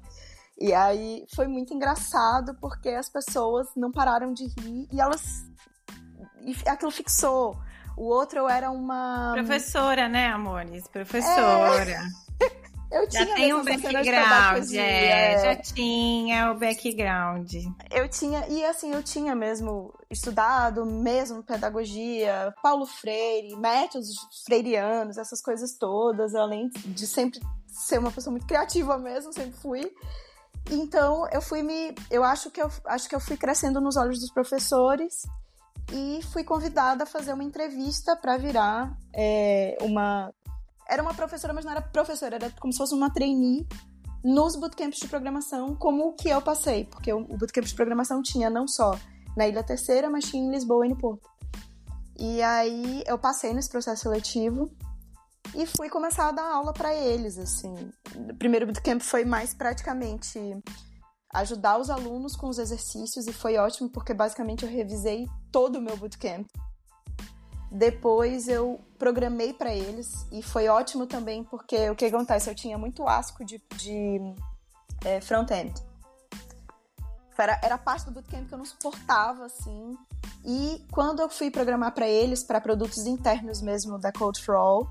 [0.62, 5.43] E aí foi muito engraçado porque as pessoas não pararam de rir e elas.
[6.45, 7.58] E aquilo fixou.
[7.97, 9.32] O outro era uma.
[9.34, 10.88] Professora, né, amores?
[10.88, 12.08] Professora.
[12.39, 12.62] É...
[12.91, 17.50] Eu tinha já tem um background, é, é, já tinha o background.
[17.89, 24.10] Eu tinha, e assim, eu tinha mesmo estudado mesmo pedagogia, Paulo Freire, métodos
[24.45, 29.89] freirianos, essas coisas todas, além de sempre ser uma pessoa muito criativa mesmo, sempre fui.
[30.69, 34.19] Então, eu fui me, eu acho que eu acho que eu fui crescendo nos olhos
[34.19, 35.24] dos professores
[35.91, 40.34] e fui convidada a fazer uma entrevista para virar é, uma
[40.88, 43.65] era uma professora, mas não era professora, era como se fosse uma trainee
[44.24, 48.50] nos bootcamps de programação, como o que eu passei, porque o bootcamp de programação tinha
[48.50, 48.97] não só
[49.36, 51.30] na Ilha Terceira, mas tinha em Lisboa e no Porto.
[52.19, 54.69] E aí eu passei nesse processo seletivo
[55.56, 57.92] e fui começar a dar aula para eles, assim.
[58.16, 60.40] O primeiro bootcamp foi mais praticamente
[61.34, 65.82] ajudar os alunos com os exercícios e foi ótimo porque basicamente eu revisei todo o
[65.82, 66.46] meu bootcamp
[67.72, 72.50] depois eu programei para eles e foi ótimo também porque o que acontece?
[72.50, 74.20] Eu tinha muito asco de, de
[75.06, 75.74] é, front-end.
[77.38, 79.98] Era, era parte do bootcamp que eu não suportava, assim.
[80.46, 84.88] E quando eu fui programar para eles, para produtos internos mesmo da Code for All,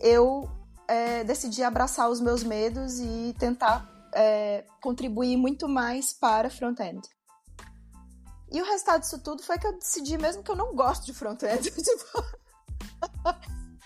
[0.00, 0.48] eu
[0.88, 7.00] é, decidi abraçar os meus medos e tentar é, contribuir muito mais para front-end.
[8.50, 11.14] E o resultado disso tudo foi que eu decidi mesmo que eu não gosto de
[11.14, 11.62] front-end.
[11.72, 12.24] tipo,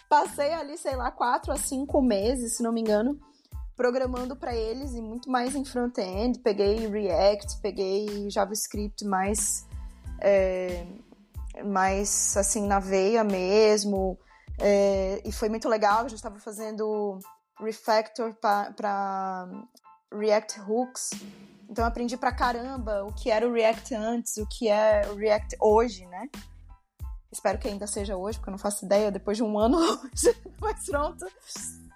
[0.09, 3.18] passei ali, sei lá, quatro a cinco meses, se não me engano,
[3.77, 6.40] programando para eles e muito mais em front-end.
[6.40, 9.64] Peguei React, peguei JavaScript mais,
[10.20, 10.85] é,
[11.64, 14.18] mais assim, na veia mesmo.
[14.58, 17.18] É, e foi muito legal, a gente estava fazendo
[17.58, 19.48] refactor para
[20.12, 21.10] React Hooks
[21.68, 25.16] então eu aprendi pra caramba o que era o React antes, o que é o
[25.16, 26.28] React hoje, né?
[27.30, 29.78] Espero que ainda seja hoje, porque eu não faço ideia, depois de um ano
[30.60, 31.26] mais pronto.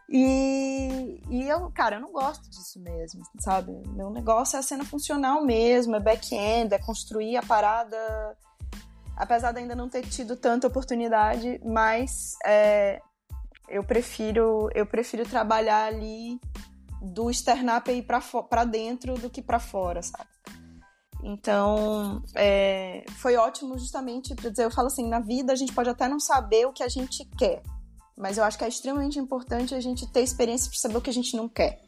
[0.08, 3.72] E, e eu, cara, eu não gosto disso mesmo, sabe?
[3.88, 7.96] Meu negócio é a cena funcional mesmo, é back-end, é construir a parada.
[9.20, 13.02] Apesar de ainda não ter tido tanta oportunidade, mas é,
[13.68, 16.40] eu prefiro eu prefiro trabalhar ali
[17.02, 20.28] do externar API para dentro do que para fora, sabe?
[21.22, 25.90] Então, é, foi ótimo justamente para dizer, eu falo assim, na vida a gente pode
[25.90, 27.62] até não saber o que a gente quer,
[28.16, 31.10] mas eu acho que é extremamente importante a gente ter experiência para saber o que
[31.10, 31.82] a gente não quer.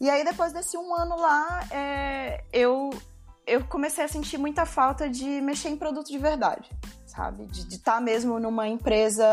[0.00, 2.88] E aí, depois desse um ano lá, é, eu,
[3.46, 6.70] eu comecei a sentir muita falta de mexer em produto de verdade,
[7.06, 7.46] sabe?
[7.46, 9.26] De estar tá mesmo numa empresa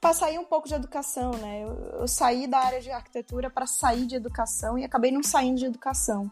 [0.00, 1.64] para sair um pouco de educação, né?
[1.64, 5.58] Eu, eu saí da área de arquitetura para sair de educação e acabei não saindo
[5.58, 6.30] de educação.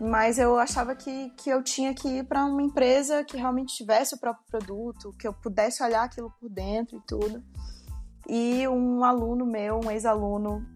[0.00, 4.16] Mas eu achava que, que eu tinha que ir para uma empresa que realmente tivesse
[4.16, 7.42] o próprio produto, que eu pudesse olhar aquilo por dentro e tudo.
[8.28, 10.66] E um aluno meu, um ex-aluno,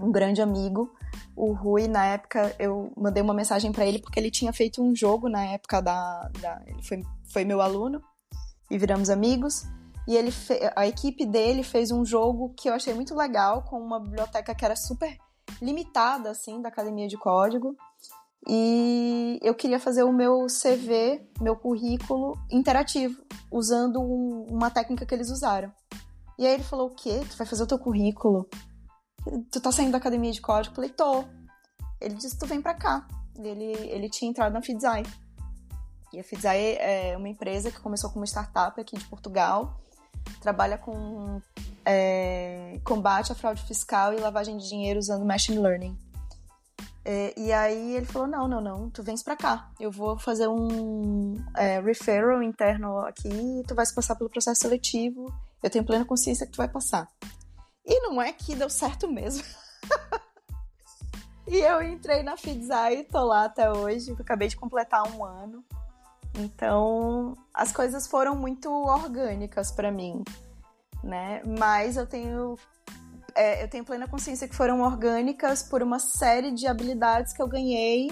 [0.00, 0.94] um grande amigo,
[1.34, 4.94] o Rui, na época eu mandei uma mensagem para ele porque ele tinha feito um
[4.94, 6.30] jogo na época da.
[6.40, 8.02] da ele foi, foi meu aluno
[8.70, 9.64] e viramos amigos.
[10.06, 10.32] E ele
[10.74, 14.64] a equipe dele fez um jogo que eu achei muito legal, com uma biblioteca que
[14.64, 15.16] era super
[15.60, 17.76] limitada, assim, da academia de código.
[18.48, 25.14] E eu queria fazer o meu CV, meu currículo interativo, usando um, uma técnica que
[25.14, 25.72] eles usaram.
[26.36, 27.20] E aí ele falou: O quê?
[27.30, 28.48] Tu vai fazer o teu currículo?
[29.50, 30.74] Tu tá saindo da academia de código?
[30.74, 31.24] Falei: Tô.
[32.00, 33.06] Ele disse: Tu vem pra cá.
[33.38, 35.02] Ele, ele tinha entrado na Fidzai.
[36.12, 39.80] E a Fidzai é uma empresa que começou como startup aqui de Portugal
[40.40, 41.40] trabalha com
[41.84, 45.96] é, combate à fraude fiscal e lavagem de dinheiro usando machine learning.
[47.04, 49.70] É, e aí ele falou: não, não, não, tu vens pra cá.
[49.80, 55.32] Eu vou fazer um é, referral interno aqui, tu vai passar pelo processo seletivo.
[55.62, 57.08] Eu tenho plena consciência que tu vai passar.
[57.84, 59.44] E não é que deu certo mesmo.
[61.46, 65.64] e eu entrei na Fidzai, tô lá até hoje, acabei de completar um ano.
[66.38, 70.24] Então, as coisas foram muito orgânicas para mim,
[71.02, 71.42] né?
[71.44, 72.56] Mas eu tenho
[73.34, 77.48] é, eu tenho plena consciência que foram orgânicas por uma série de habilidades que eu
[77.48, 78.10] ganhei,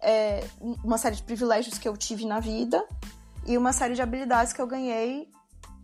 [0.00, 0.44] é,
[0.82, 2.84] uma série de privilégios que eu tive na vida
[3.46, 5.28] e uma série de habilidades que eu ganhei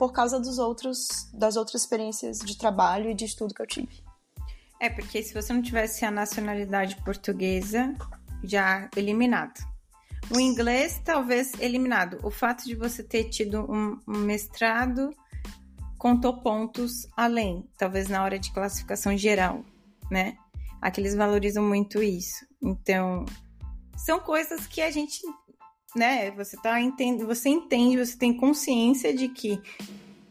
[0.01, 4.03] por causa dos outros das outras experiências de trabalho e de estudo que eu tive.
[4.81, 7.95] É, porque se você não tivesse a nacionalidade portuguesa,
[8.43, 9.61] já eliminado.
[10.35, 12.19] O inglês, talvez eliminado.
[12.23, 15.11] O fato de você ter tido um, mestrado
[15.99, 19.63] contou pontos além, talvez na hora de classificação geral,
[20.11, 20.35] né?
[20.81, 22.47] Aqui eles valorizam muito isso.
[22.63, 23.27] Então,
[23.99, 25.21] são coisas que a gente,
[25.94, 29.61] né, você tá entende, você entende, você tem consciência de que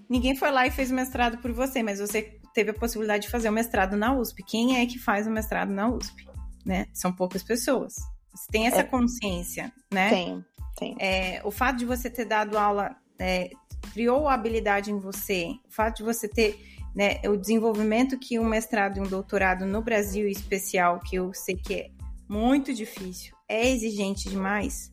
[0.10, 3.30] ninguém foi lá e fez o mestrado por você, mas você teve a possibilidade de
[3.30, 4.44] fazer o mestrado na USP.
[4.44, 6.28] Quem é que faz o mestrado na USP?
[6.66, 6.88] Né?
[6.94, 7.96] São poucas pessoas.
[8.34, 10.10] Você tem essa é, consciência, né?
[10.10, 10.46] Tem,
[10.78, 10.96] tem.
[11.00, 13.50] É, o fato de você ter dado aula é,
[13.94, 15.54] criou a habilidade em você.
[15.68, 16.60] O fato de você ter
[16.96, 21.34] né, o desenvolvimento que um mestrado e um doutorado no Brasil em especial, que eu
[21.34, 21.90] sei que é
[22.28, 24.92] muito difícil, é exigente demais,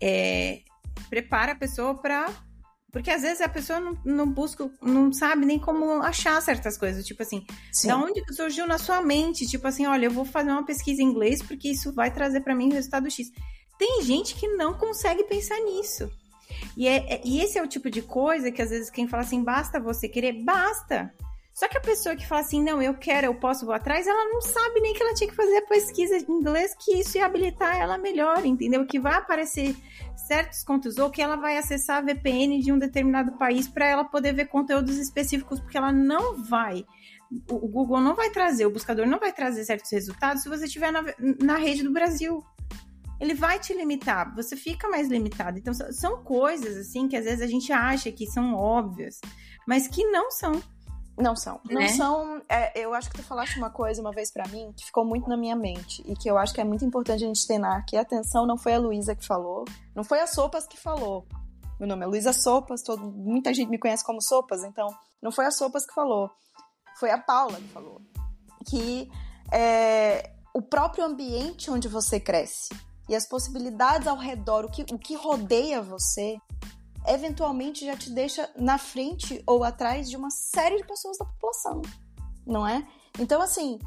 [0.00, 0.60] é,
[1.08, 2.28] prepara a pessoa para
[2.90, 7.04] porque às vezes a pessoa não, não, busca, não sabe nem como achar certas coisas.
[7.04, 7.88] Tipo assim, Sim.
[7.88, 9.46] da onde surgiu na sua mente?
[9.46, 12.54] Tipo assim, olha, eu vou fazer uma pesquisa em inglês porque isso vai trazer para
[12.54, 13.30] mim o resultado X.
[13.78, 16.10] Tem gente que não consegue pensar nisso.
[16.76, 19.22] E, é, é, e esse é o tipo de coisa que às vezes quem fala
[19.22, 21.12] assim, basta você querer, basta.
[21.58, 24.26] Só que a pessoa que fala assim, não, eu quero, eu posso, vou atrás, ela
[24.26, 27.26] não sabe nem que ela tinha que fazer a pesquisa em inglês, que isso ia
[27.26, 28.86] habilitar ela melhor, entendeu?
[28.86, 29.74] Que vai aparecer
[30.14, 34.04] certos conteúdos, ou que ela vai acessar a VPN de um determinado país para ela
[34.04, 36.86] poder ver conteúdos específicos, porque ela não vai.
[37.50, 40.92] O Google não vai trazer, o buscador não vai trazer certos resultados se você estiver
[40.92, 41.02] na,
[41.42, 42.40] na rede do Brasil.
[43.20, 45.58] Ele vai te limitar, você fica mais limitado.
[45.58, 49.20] Então, são coisas assim que às vezes a gente acha que são óbvias,
[49.66, 50.62] mas que não são.
[51.18, 51.60] Não são.
[51.68, 51.88] Não né?
[51.88, 52.40] são.
[52.48, 55.28] É, eu acho que tu falaste uma coisa uma vez para mim que ficou muito
[55.28, 57.96] na minha mente e que eu acho que é muito importante a gente ter que
[57.96, 59.64] atenção não foi a Luísa que falou,
[59.96, 61.26] não foi a Sopas que falou.
[61.78, 64.88] Meu nome é Luísa Sopas, todo, muita gente me conhece como Sopas, então
[65.20, 66.30] não foi a Sopas que falou,
[66.98, 68.00] foi a Paula que falou.
[68.68, 69.10] Que
[69.52, 72.68] é, o próprio ambiente onde você cresce
[73.08, 76.36] e as possibilidades ao redor, o que, o que rodeia você,
[77.12, 81.82] eventualmente já te deixa na frente ou atrás de uma série de pessoas da população,
[82.46, 82.86] não é?
[83.18, 83.78] Então, assim,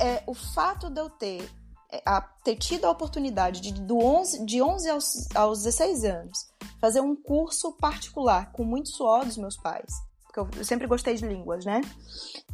[0.00, 1.48] é, o fato de eu ter,
[1.90, 6.52] é, a, ter tido a oportunidade de, do 11, de 11 aos, aos 16 anos
[6.80, 9.92] fazer um curso particular com muito suor dos meus pais,
[10.24, 11.80] porque eu, sempre gostei de línguas, né?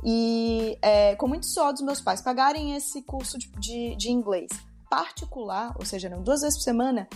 [0.05, 4.49] E é, com muito suor dos meus pais pagarem esse curso de, de, de inglês
[4.91, 7.09] particular, ou seja, não, duas vezes por semana,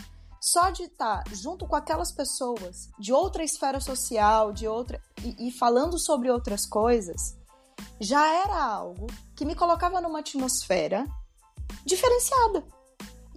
[0.43, 5.53] só de estar junto com aquelas pessoas de outra esfera social, de outra e, e,
[5.53, 7.39] falando sobre outras coisas,
[8.01, 11.07] já era algo que me colocava numa atmosfera
[11.87, 12.65] diferenciada.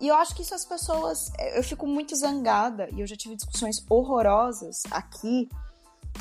[0.02, 3.36] E eu acho que isso as pessoas, eu fico muito zangada e eu já tive
[3.36, 5.48] discussões horrorosas aqui,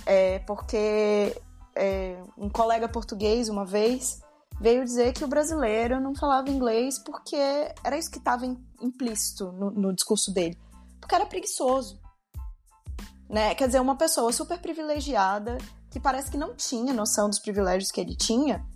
[0.04, 1.34] é, porque
[1.74, 4.20] é, um colega português uma vez
[4.60, 7.36] veio dizer que o brasileiro não falava inglês porque
[7.82, 8.44] era isso que estava
[8.80, 10.58] implícito no, no discurso dele
[11.04, 12.00] porque era preguiçoso.
[13.28, 13.54] Né?
[13.54, 15.58] Quer dizer, uma pessoa super privilegiada,
[15.90, 18.66] que parece que não tinha noção dos privilégios que ele tinha,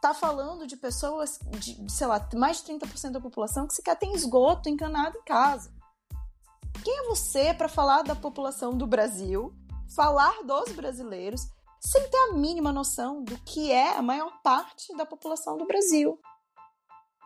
[0.00, 4.14] tá falando de pessoas, de, sei lá, mais de 30% da população que sequer tem
[4.14, 5.70] esgoto encanado em casa.
[6.82, 9.54] Quem é você para falar da população do Brasil,
[9.94, 11.42] falar dos brasileiros,
[11.78, 16.18] sem ter a mínima noção do que é a maior parte da população do Brasil?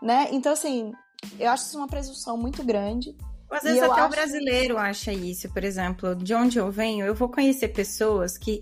[0.02, 0.28] Né?
[0.32, 0.92] Então, assim,
[1.38, 3.16] eu acho isso uma presunção muito grande.
[3.50, 4.06] Às vezes até acho...
[4.06, 8.60] o brasileiro acha isso, por exemplo, de onde eu venho, eu vou conhecer pessoas que,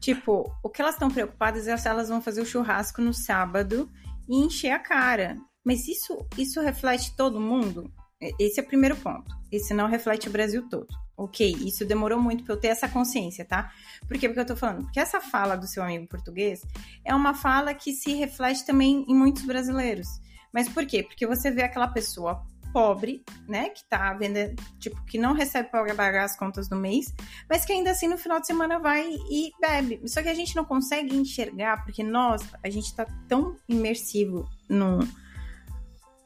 [0.00, 3.90] tipo, o que elas estão preocupadas é se elas vão fazer o churrasco no sábado
[4.28, 5.36] e encher a cara.
[5.64, 7.90] Mas isso, isso reflete todo mundo?
[8.38, 9.34] Esse é o primeiro ponto.
[9.50, 10.88] Esse não reflete o Brasil todo.
[11.16, 13.70] Ok, isso demorou muito para eu ter essa consciência, tá?
[14.08, 14.28] Por quê?
[14.28, 14.82] Porque eu tô falando?
[14.82, 16.62] Porque essa fala do seu amigo português
[17.04, 20.08] é uma fala que se reflete também em muitos brasileiros.
[20.52, 21.02] Mas por quê?
[21.02, 25.94] Porque você vê aquela pessoa pobre, né, que tá vendendo, tipo, que não recebe para
[25.94, 27.14] pagar as contas do mês,
[27.48, 30.00] mas que ainda assim no final de semana vai e bebe.
[30.08, 34.98] Só que a gente não consegue enxergar, porque nós, a gente tá tão imersivo num,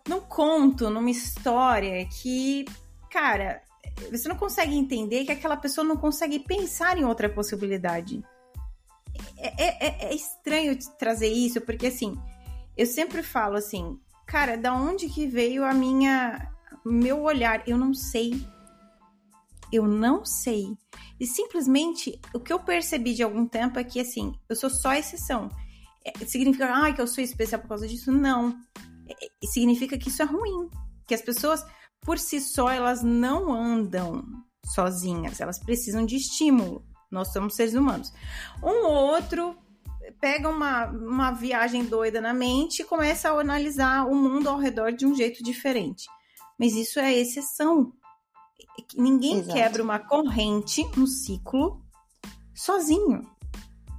[0.08, 2.64] num conto, numa história, que,
[3.10, 3.60] cara,
[4.10, 8.24] você não consegue entender que aquela pessoa não consegue pensar em outra possibilidade.
[9.36, 12.18] É, é, é, é estranho trazer isso, porque assim,
[12.74, 16.52] eu sempre falo assim, cara, da onde que veio a minha
[16.84, 17.66] meu olhar?
[17.66, 18.46] Eu não sei.
[19.72, 20.76] Eu não sei.
[21.18, 24.92] E simplesmente o que eu percebi de algum tempo é que assim, eu sou só
[24.92, 25.48] exceção.
[26.04, 28.12] É, significa ah, que eu sou especial por causa disso?
[28.12, 28.56] Não.
[29.08, 30.68] É, significa que isso é ruim.
[31.06, 31.64] Que as pessoas,
[32.02, 34.22] por si só, elas não andam
[34.64, 35.40] sozinhas.
[35.40, 36.84] Elas precisam de estímulo.
[37.10, 38.12] Nós somos seres humanos.
[38.62, 39.56] Um outro
[40.20, 44.92] pega uma, uma viagem doida na mente e começa a analisar o mundo ao redor
[44.92, 46.06] de um jeito diferente.
[46.58, 47.92] Mas isso é exceção.
[48.96, 49.54] Ninguém Exato.
[49.54, 51.82] quebra uma corrente, um ciclo,
[52.54, 53.22] sozinho.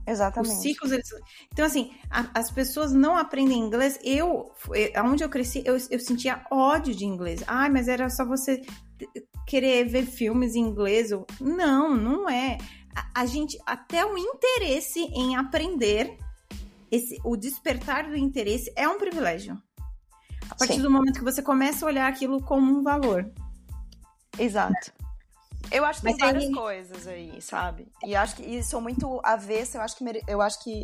[0.05, 0.55] Exatamente.
[0.55, 1.07] Os ciclos, eles...
[1.53, 3.99] Então, assim, a, as pessoas não aprendem inglês.
[4.03, 4.51] Eu,
[5.05, 7.43] onde eu cresci, eu, eu sentia ódio de inglês.
[7.45, 8.61] Ai, mas era só você
[9.45, 11.11] querer ver filmes em inglês.
[11.39, 12.57] Não, não é
[13.13, 16.17] a, gente até o interesse em aprender
[16.91, 19.61] esse, o despertar do interesse é um privilégio.
[20.49, 20.81] A partir Sim.
[20.81, 23.31] do momento que você começa a olhar aquilo como um valor.
[24.37, 24.91] Exato.
[25.71, 27.91] Eu acho que tem Mas aí- várias coisas aí, sabe?
[28.03, 30.83] E acho que e sou muito avessa, eu acho que mere- eu acho que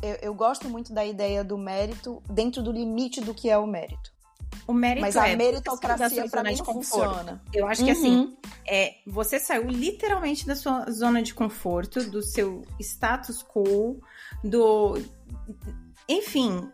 [0.00, 3.66] eu, eu gosto muito da ideia do mérito dentro do limite do que é o
[3.66, 4.12] mérito.
[4.66, 7.14] O mérito Mas a é da meritocracia zona mim não conforto.
[7.14, 7.42] funciona.
[7.52, 7.96] Eu acho que Uhum.
[7.96, 8.36] assim,
[8.66, 14.00] é, você saiu literalmente da sua zona de conforto, do seu status quo,
[14.42, 14.94] do.
[16.08, 16.68] Enfim,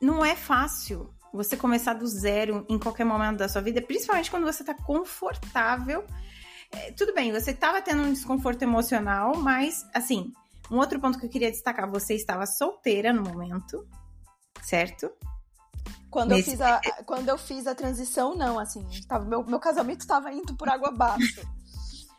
[0.00, 4.44] não é fácil você começar do zero em qualquer momento da sua vida, principalmente quando
[4.44, 6.04] você tá confortável.
[6.70, 10.32] É, tudo bem, você tava tendo um desconforto emocional, mas assim,
[10.70, 13.86] um outro ponto que eu queria destacar, você estava solteira no momento,
[14.62, 15.10] certo?
[16.10, 19.58] Quando, eu Nesse- fiz a, quando eu fiz a transição, não, assim, tava, meu, meu
[19.60, 21.46] casamento tava indo por água abaixo.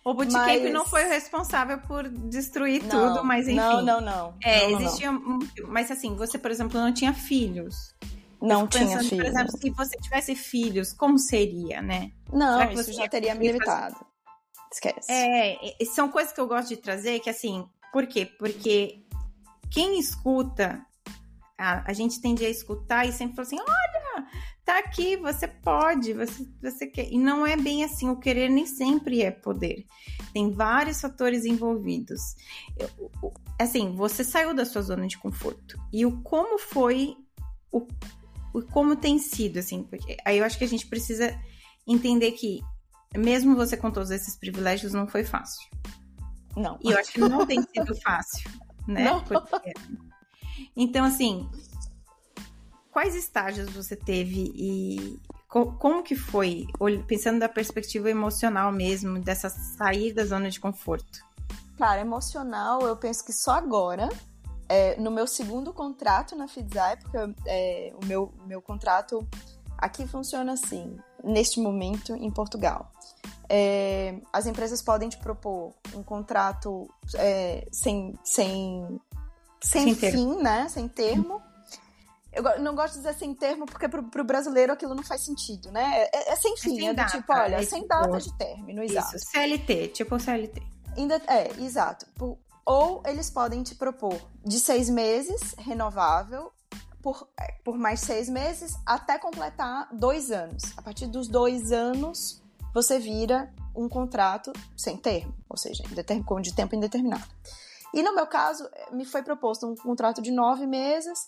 [0.05, 3.57] O bootcamp Mas- não foi o responsável por destruir Não, tudo, mas enfim.
[3.57, 4.33] Não, não, não.
[4.43, 5.11] É, não, não, existia.
[5.11, 7.93] um- Mas assim, você, por exemplo, não tinha filhos.
[8.41, 9.21] Não, Eu tinha pensando, filho.
[9.23, 12.11] Por exemplo, se você tivesse filhos, como seria, né?
[12.31, 14.05] Não, Será que isso você já ia teria me conseguir fazer- limitado.
[14.71, 15.11] Esquece.
[15.11, 18.25] É, são coisas que eu gosto de trazer, que assim, por quê?
[18.25, 19.03] Porque
[19.71, 20.79] quem escuta,
[21.59, 24.27] a, a gente tende a escutar e sempre fala assim: olha,
[24.63, 27.11] tá aqui, você pode, você, você quer.
[27.11, 29.85] E não é bem assim, o querer nem sempre é poder.
[30.33, 32.21] Tem vários fatores envolvidos.
[32.77, 35.77] Eu- o- assim, você saiu da sua zona de conforto.
[35.91, 37.15] E o como foi,
[37.71, 37.85] o,
[38.53, 41.37] o como tem sido, assim, porque aí eu acho que a gente precisa
[41.85, 42.61] entender que
[43.17, 45.67] mesmo você com todos esses privilégios, não foi fácil.
[46.55, 46.77] Não.
[46.83, 48.49] E eu acho que não tem sido fácil,
[48.87, 49.03] né?
[49.05, 49.23] Não.
[49.23, 49.73] Porque-
[50.81, 51.45] Então, assim,
[52.89, 55.19] quais estágios você teve e
[55.49, 56.67] co- como que foi,
[57.05, 61.19] pensando da perspectiva emocional mesmo, dessa sair da zona de conforto?
[61.77, 64.07] Cara, emocional, eu penso que só agora,
[64.69, 69.27] é, no meu segundo contrato na Fidzai, porque é, o meu, meu contrato
[69.77, 72.89] aqui funciona assim, neste momento em Portugal.
[73.49, 79.01] É, as empresas podem te propor um contrato é, sem, sem,
[79.61, 80.67] sem, Sem fim, né?
[80.69, 81.41] Sem termo.
[82.31, 85.71] Eu não gosto de dizer sem termo, porque pro, pro brasileiro aquilo não faz sentido,
[85.71, 86.03] né?
[86.13, 88.37] É, é sem fim, sem é, do data, tipo, olha, é sem tipo- data de
[88.37, 89.15] término, exato.
[89.15, 90.61] Isso, CLT, tipo CLT.
[90.95, 92.05] Ainda, é, exato.
[92.65, 96.51] Ou eles podem te propor de seis meses, renovável,
[97.01, 100.61] por, é, por mais seis meses, até completar dois anos.
[100.77, 102.43] A partir dos dois anos,
[102.73, 106.03] você vira um contrato sem termo, ou seja, de
[106.53, 107.25] tempo indeterminado.
[107.93, 111.19] E no meu caso, eh, me foi proposto um contrato de nove meses,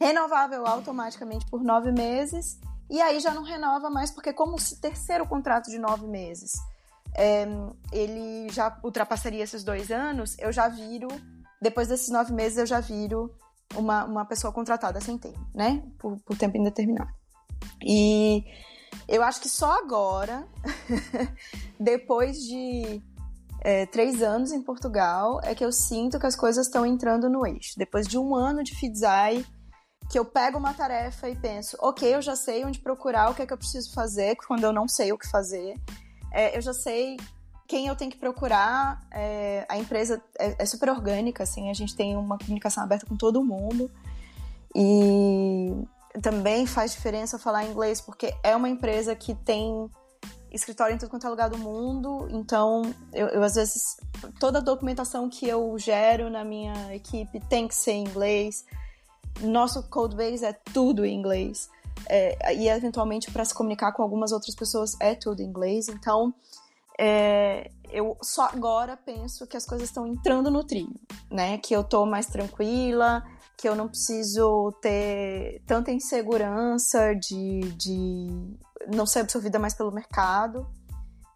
[0.00, 2.58] renovável automaticamente por nove meses,
[2.90, 6.52] e aí já não renova mais, porque como o terceiro contrato de nove meses
[7.14, 7.46] é,
[7.92, 11.08] ele já ultrapassaria esses dois anos, eu já viro,
[11.60, 13.34] depois desses nove meses, eu já viro
[13.74, 15.82] uma, uma pessoa contratada sem termo, né?
[15.98, 17.10] Por, por tempo indeterminado.
[17.82, 18.44] E
[19.08, 20.46] eu acho que só agora,
[21.78, 23.02] depois de
[23.60, 27.46] é, três anos em Portugal, é que eu sinto que as coisas estão entrando no
[27.46, 27.74] eixo.
[27.76, 29.44] Depois de um ano de Fidzai,
[30.10, 33.42] que eu pego uma tarefa e penso, ok, eu já sei onde procurar, o que
[33.42, 35.74] é que eu preciso fazer, quando eu não sei o que fazer.
[36.32, 37.16] É, eu já sei
[37.66, 39.06] quem eu tenho que procurar.
[39.12, 43.16] é, a empresa é, é super orgânica, assim, a gente tem uma comunicação aberta com
[43.16, 43.90] todo mundo.
[44.74, 45.72] E
[46.22, 49.90] também faz diferença falar inglês, porque é uma empresa que tem
[50.50, 52.28] escritório em tudo quanto é lugar do mundo.
[52.30, 53.96] Então, eu, eu, às vezes,
[54.38, 58.64] toda a documentação que eu gero na minha equipe tem que ser em inglês.
[59.40, 61.68] Nosso codebase é tudo em inglês.
[62.08, 65.88] É, e eventualmente para se comunicar com algumas outras pessoas é tudo em inglês.
[65.88, 66.34] Então,
[66.98, 71.58] é, eu só agora penso que as coisas estão entrando no trilho, né?
[71.58, 73.22] Que eu tô mais tranquila,
[73.56, 78.28] que eu não preciso ter tanta insegurança de, de
[78.88, 80.66] não ser absorvida mais pelo mercado.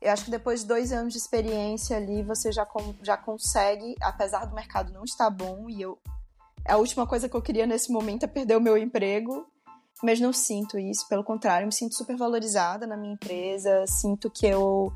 [0.01, 3.95] Eu acho que depois de dois anos de experiência ali, você já, com, já consegue,
[4.01, 5.99] apesar do mercado não estar bom, e eu.
[6.67, 9.47] A última coisa que eu queria nesse momento é perder o meu emprego,
[10.03, 14.47] mas não sinto isso, pelo contrário, me sinto super valorizada na minha empresa, sinto que
[14.47, 14.93] eu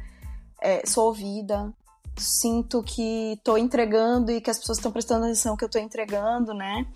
[0.61, 1.73] é, sou ouvida,
[2.17, 6.55] sinto que estou entregando e que as pessoas estão prestando atenção que eu estou entregando,
[6.55, 6.87] né?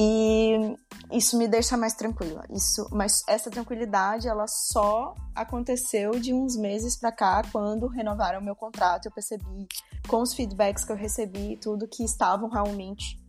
[0.00, 0.76] E
[1.10, 2.44] isso me deixa mais tranquila.
[2.50, 8.44] Isso, mas essa tranquilidade ela só aconteceu de uns meses para cá, quando renovaram o
[8.44, 9.66] meu contrato, eu percebi
[10.06, 13.20] com os feedbacks que eu recebi tudo que estavam realmente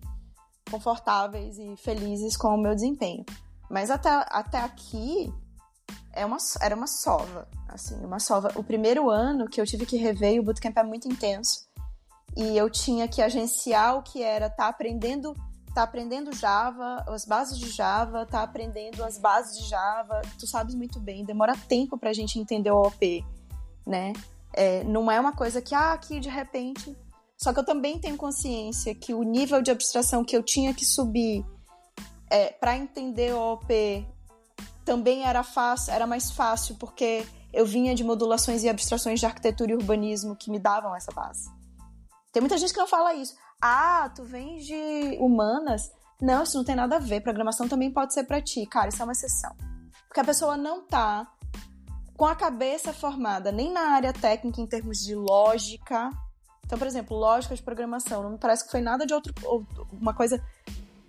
[0.69, 3.25] confortáveis e felizes com o meu desempenho.
[3.67, 5.33] Mas até, até aqui
[6.13, 8.51] é uma, era uma sova, assim, uma sova.
[8.55, 11.67] O primeiro ano que eu tive que rever, o bootcamp é muito intenso,
[12.37, 15.33] e eu tinha que agenciar o que era estar tá aprendendo
[15.73, 20.75] tá aprendendo Java, as bases de Java, tá aprendendo as bases de Java, tu sabes
[20.75, 23.25] muito bem, demora tempo pra gente entender o OP,
[23.85, 24.13] né?
[24.53, 26.97] É, não é uma coisa que, ah, aqui de repente.
[27.37, 30.83] Só que eu também tenho consciência que o nível de abstração que eu tinha que
[30.85, 31.45] subir
[32.29, 34.05] é, para entender o OP
[34.83, 39.71] também era fácil, era mais fácil, porque eu vinha de modulações e abstrações de arquitetura
[39.71, 41.49] e urbanismo que me davam essa base.
[42.31, 43.35] Tem muita gente que não fala isso.
[43.61, 45.91] Ah, tu vem de humanas?
[46.21, 47.21] Não, isso não tem nada a ver.
[47.21, 48.65] Programação também pode ser para ti.
[48.65, 49.55] Cara, isso é uma exceção.
[50.07, 51.27] Porque a pessoa não tá
[52.15, 56.09] com a cabeça formada nem na área técnica em termos de lógica.
[56.65, 58.23] Então, por exemplo, lógica de programação.
[58.23, 59.33] Não me parece que foi nada de outro.
[59.91, 60.41] uma coisa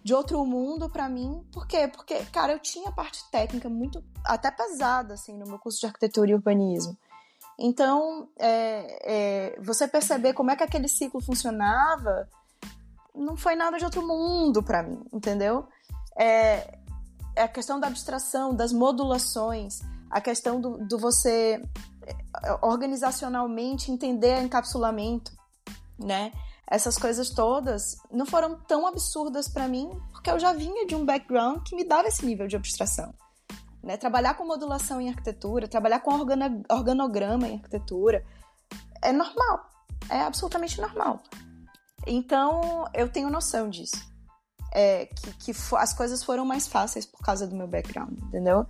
[0.02, 1.44] de outro mundo para mim.
[1.52, 1.88] Por quê?
[1.88, 4.02] Porque, cara, eu tinha parte técnica muito.
[4.24, 6.96] até pesada, assim, no meu curso de arquitetura e urbanismo.
[7.58, 12.26] Então, é, é, você perceber como é que aquele ciclo funcionava
[13.14, 15.66] não foi nada de outro mundo para mim, entendeu?
[16.18, 16.78] É,
[17.36, 19.80] é, a questão da abstração, das modulações,
[20.10, 21.62] a questão do, do você
[22.06, 25.32] é, organizacionalmente entender encapsulamento,
[25.98, 26.32] né?
[26.66, 31.04] Essas coisas todas não foram tão absurdas para mim, porque eu já vinha de um
[31.04, 33.12] background que me dava esse nível de abstração.
[33.82, 33.96] Né?
[33.96, 38.24] Trabalhar com modulação em arquitetura, trabalhar com organograma em arquitetura,
[39.02, 39.68] é normal.
[40.08, 41.20] É absolutamente normal.
[42.06, 44.08] Então, eu tenho noção disso.
[44.72, 48.64] É, que, que as coisas foram mais fáceis por causa do meu background, entendeu?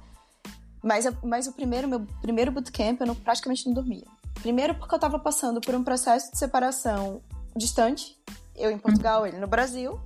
[0.83, 4.07] Mas, mas o primeiro, meu primeiro bootcamp, eu não, praticamente não dormia.
[4.35, 7.21] Primeiro porque eu estava passando por um processo de separação
[7.55, 8.19] distante.
[8.57, 10.01] Eu em Portugal, ele no Brasil.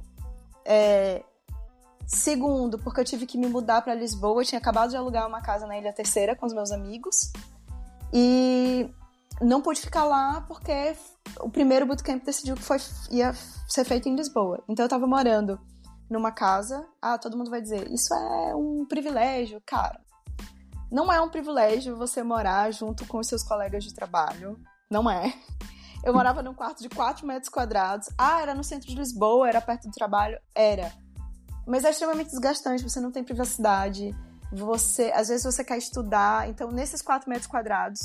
[0.64, 1.22] É,
[2.06, 4.42] Segundo, porque eu tive que me mudar para Lisboa.
[4.42, 7.32] Eu tinha acabado de alugar uma casa na Ilha Terceira com os meus amigos.
[8.12, 8.88] E
[9.40, 10.96] não pude ficar lá porque
[11.40, 12.78] o primeiro bootcamp decidiu que foi,
[13.10, 13.32] ia
[13.68, 14.62] ser feito em Lisboa.
[14.68, 15.60] Então eu tava morando
[16.08, 16.86] numa casa.
[17.00, 19.60] Ah, todo mundo vai dizer, isso é um privilégio.
[19.66, 20.00] Cara,
[20.90, 24.58] não é um privilégio você morar junto com os seus colegas de trabalho.
[24.90, 25.34] Não é.
[26.04, 28.08] Eu morava num quarto de 4 metros quadrados.
[28.18, 30.38] Ah, era no centro de Lisboa, era perto do trabalho?
[30.54, 30.92] Era.
[31.66, 34.14] Mas é extremamente desgastante, você não tem privacidade.
[34.52, 38.00] Você, às vezes você quer estudar, então nesses 4 metros quadrados,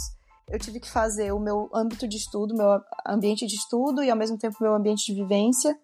[0.50, 4.18] eu tive que fazer o meu âmbito de estudo, meu ambiente de estudo e ao
[4.18, 5.78] mesmo tempo meu ambiente de vivência.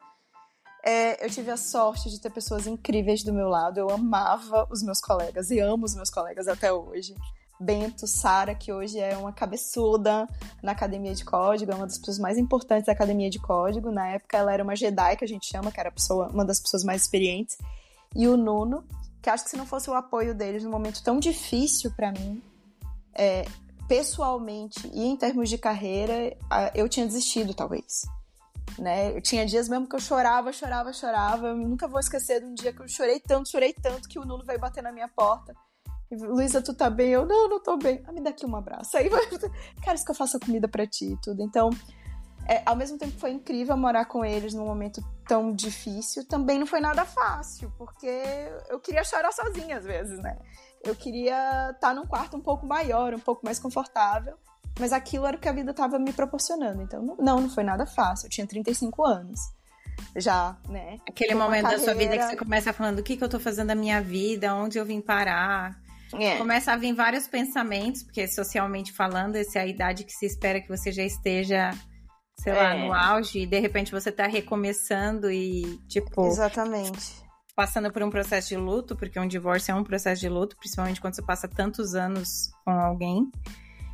[0.83, 3.79] É, eu tive a sorte de ter pessoas incríveis do meu lado.
[3.79, 7.15] Eu amava os meus colegas e amo os meus colegas até hoje.
[7.59, 10.27] Bento, Sara, que hoje é uma cabeçuda
[10.61, 13.91] na academia de código, é uma das pessoas mais importantes da academia de código.
[13.91, 16.59] Na época ela era uma Jedi, que a gente chama, que era pessoa, uma das
[16.59, 17.57] pessoas mais experientes.
[18.15, 18.83] E o Nuno,
[19.21, 22.43] que acho que se não fosse o apoio deles num momento tão difícil para mim,
[23.13, 23.45] é,
[23.87, 26.35] pessoalmente e em termos de carreira,
[26.73, 28.03] eu tinha desistido, talvez.
[28.79, 29.15] Né?
[29.15, 31.47] Eu tinha dias mesmo que eu chorava, chorava, chorava.
[31.47, 34.25] Eu nunca vou esquecer de um dia que eu chorei tanto, chorei tanto que o
[34.25, 35.53] Nuno veio bater na minha porta
[36.11, 37.09] Luísa, tu tá bem?
[37.09, 38.03] Eu, não, não tô bem.
[38.07, 38.95] Ah, me dá aqui um abraço.
[38.97, 39.09] Aí,
[39.83, 41.41] cara, isso que eu faço a comida para ti e tudo.
[41.41, 41.69] Então,
[42.47, 46.67] é, ao mesmo tempo foi incrível morar com eles num momento tão difícil, também não
[46.67, 48.07] foi nada fácil, porque
[48.69, 50.37] eu queria chorar sozinha às vezes, né?
[50.85, 54.35] Eu queria estar tá num quarto um pouco maior, um pouco mais confortável,
[54.79, 56.81] mas aquilo era o que a vida estava me proporcionando.
[56.81, 58.27] Então, não, não foi nada fácil.
[58.27, 59.39] Eu tinha 35 anos
[60.15, 60.99] já, né?
[61.07, 61.77] Aquele momento carreira...
[61.79, 64.01] da sua vida que você começa falando o que, que eu tô fazendo da minha
[64.01, 65.77] vida, onde eu vim parar.
[66.13, 66.37] É.
[66.37, 70.61] Começa a vir vários pensamentos, porque socialmente falando, essa é a idade que se espera
[70.61, 71.71] que você já esteja,
[72.37, 72.55] sei é.
[72.55, 76.27] lá, no auge, e de repente você tá recomeçando e, tipo.
[76.27, 77.24] Exatamente.
[77.55, 80.99] Passando por um processo de luto, porque um divórcio é um processo de luto, principalmente
[80.99, 83.31] quando você passa tantos anos com alguém.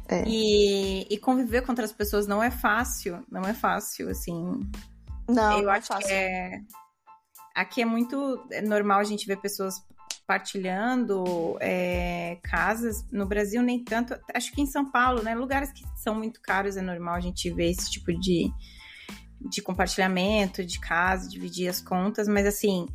[0.10, 0.24] É.
[0.28, 4.60] E, e conviver com outras pessoas não é fácil, não é fácil, assim.
[5.30, 6.08] Não, eu não é acho é fácil.
[6.08, 6.62] que é.
[7.56, 9.76] Aqui é muito normal a gente ver pessoas
[10.22, 13.06] compartilhando é, casas.
[13.12, 14.18] No Brasil, nem tanto.
[14.34, 15.36] Acho que em São Paulo, né?
[15.36, 18.52] Lugares que são muito caros, é normal a gente ver esse tipo de,
[19.50, 22.88] de compartilhamento de casa, dividir as contas, mas assim.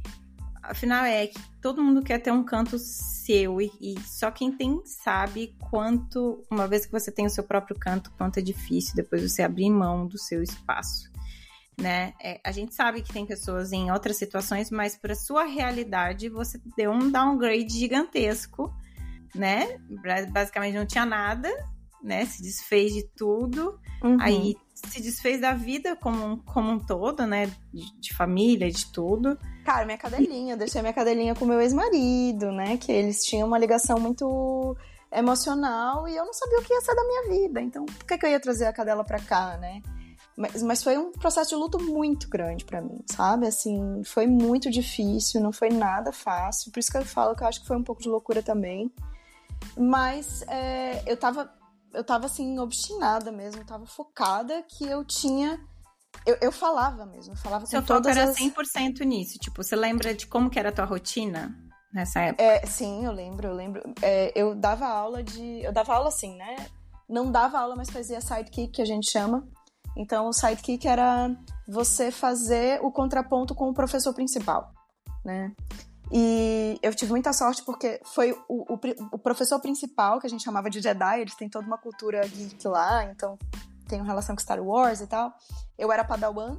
[0.68, 4.80] Afinal, é que todo mundo quer ter um canto seu e, e só quem tem
[4.84, 9.22] sabe quanto, uma vez que você tem o seu próprio canto, quanto é difícil depois
[9.22, 11.10] você abrir mão do seu espaço
[11.78, 12.14] né?
[12.22, 16.60] É, a gente sabe que tem pessoas em outras situações, mas para sua realidade você
[16.76, 18.74] deu um downgrade gigantesco,
[19.34, 19.78] né?
[20.32, 21.50] Basicamente não tinha nada,
[22.02, 22.24] né?
[22.24, 24.16] Se desfez de tudo, uhum.
[24.20, 27.46] aí se desfez da vida como, como um todo, né?
[27.72, 29.38] De, de, família, de tudo.
[29.66, 32.76] Cara, minha cadelinha, eu deixei minha cadelinha com meu ex-marido, né?
[32.76, 34.76] Que eles tinham uma ligação muito
[35.10, 37.60] emocional e eu não sabia o que ia ser da minha vida.
[37.60, 39.82] Então, por que, que eu ia trazer a cadela pra cá, né?
[40.36, 43.48] Mas, mas foi um processo de luto muito grande para mim, sabe?
[43.48, 46.70] Assim, foi muito difícil, não foi nada fácil.
[46.70, 48.88] Por isso que eu falo que eu acho que foi um pouco de loucura também.
[49.76, 51.52] Mas é, eu tava,
[51.92, 55.58] eu tava assim, obstinada mesmo, tava focada que eu tinha.
[56.24, 58.36] Eu, eu falava mesmo, eu falava Seu com todas era as...
[58.36, 59.38] 100% nisso.
[59.38, 61.56] Tipo, você lembra de como que era a tua rotina
[61.92, 62.42] nessa época?
[62.42, 63.82] É, sim, eu lembro, eu lembro.
[64.02, 65.62] É, eu dava aula de.
[65.62, 66.56] Eu dava aula assim, né?
[67.08, 69.46] Não dava aula, mas fazia sidekick, que a gente chama.
[69.96, 71.34] Então, o sidekick era
[71.66, 74.72] você fazer o contraponto com o professor principal,
[75.24, 75.52] né?
[76.12, 78.78] E eu tive muita sorte porque foi o, o,
[79.12, 82.68] o, professor principal, que a gente chamava de Jedi, eles têm toda uma cultura geek
[82.68, 83.36] lá, então
[83.94, 85.32] uma relação com Star Wars e tal.
[85.78, 86.58] Eu era Padawan,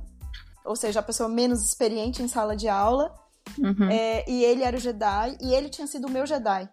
[0.65, 3.13] ou seja, a pessoa menos experiente em sala de aula.
[3.57, 3.89] Uhum.
[3.89, 6.69] É, e ele era o Jedi, e ele tinha sido o meu Jedi.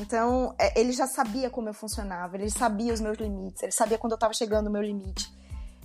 [0.00, 3.96] Então, é, ele já sabia como eu funcionava, ele sabia os meus limites, ele sabia
[3.96, 5.32] quando eu tava chegando no meu limite.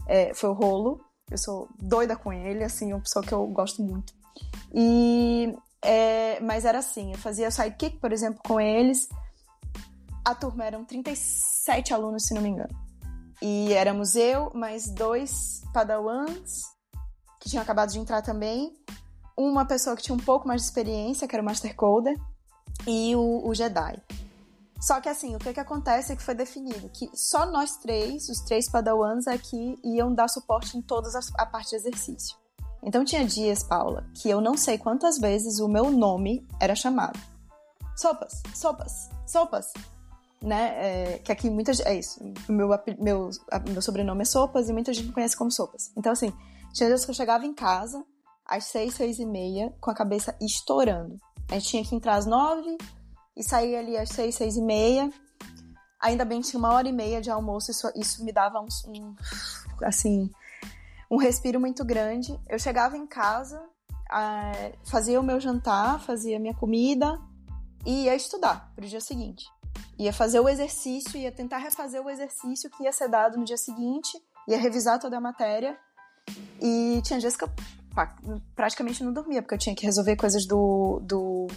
[0.08, 3.84] É, foi o Rolo, eu sou doida com ele, assim, uma pessoa que eu gosto
[3.84, 4.14] muito.
[4.74, 9.08] E é, mas era assim, eu fazia sidekick, por exemplo, com eles.
[10.26, 12.76] A turma eram 37 alunos, se não me engano.
[13.42, 16.64] E éramos eu, mais dois padawans,
[17.40, 18.74] que tinham acabado de entrar também.
[19.38, 22.20] Uma pessoa que tinha um pouco mais de experiência, que era o Master Coder.
[22.88, 24.02] E o, o Jedi.
[24.80, 28.30] Só que assim, o que, que acontece é que foi definido que só nós três,
[28.30, 32.38] os três padawans aqui, iam dar suporte em toda a parte de exercício.
[32.82, 37.20] Então tinha dias, Paula, que eu não sei quantas vezes o meu nome era chamado.
[37.96, 39.74] Sopas, sopas, sopas.
[40.42, 41.16] Né?
[41.16, 41.88] É, que aqui muita gente.
[41.88, 42.20] É isso.
[42.48, 42.70] O meu,
[43.00, 43.30] meu,
[43.68, 45.92] meu sobrenome é Sopas e muita gente me conhece como Sopas.
[45.98, 46.34] Então, assim,
[46.74, 48.06] tinha dias que eu chegava em casa
[48.46, 51.18] às seis, seis e meia, com a cabeça estourando.
[51.50, 52.78] A gente tinha que entrar às nove
[53.36, 55.12] e sair ali às seis, seis e meia.
[56.02, 59.16] Ainda bem tinha uma hora e meia de almoço, isso, isso me dava um, um
[59.84, 60.32] assim,
[61.12, 62.40] um respiro muito grande.
[62.48, 63.62] Eu chegava em casa,
[64.86, 67.20] fazia o meu jantar, fazia minha comida
[67.86, 69.46] e ia estudar para o dia seguinte.
[69.98, 73.58] Ia fazer o exercício, ia tentar refazer o exercício que ia ser dado no dia
[73.58, 74.18] seguinte,
[74.48, 75.78] ia revisar toda a matéria.
[76.62, 77.50] E tinha dias que eu
[78.56, 81.48] praticamente não dormia, porque eu tinha que resolver coisas do, do,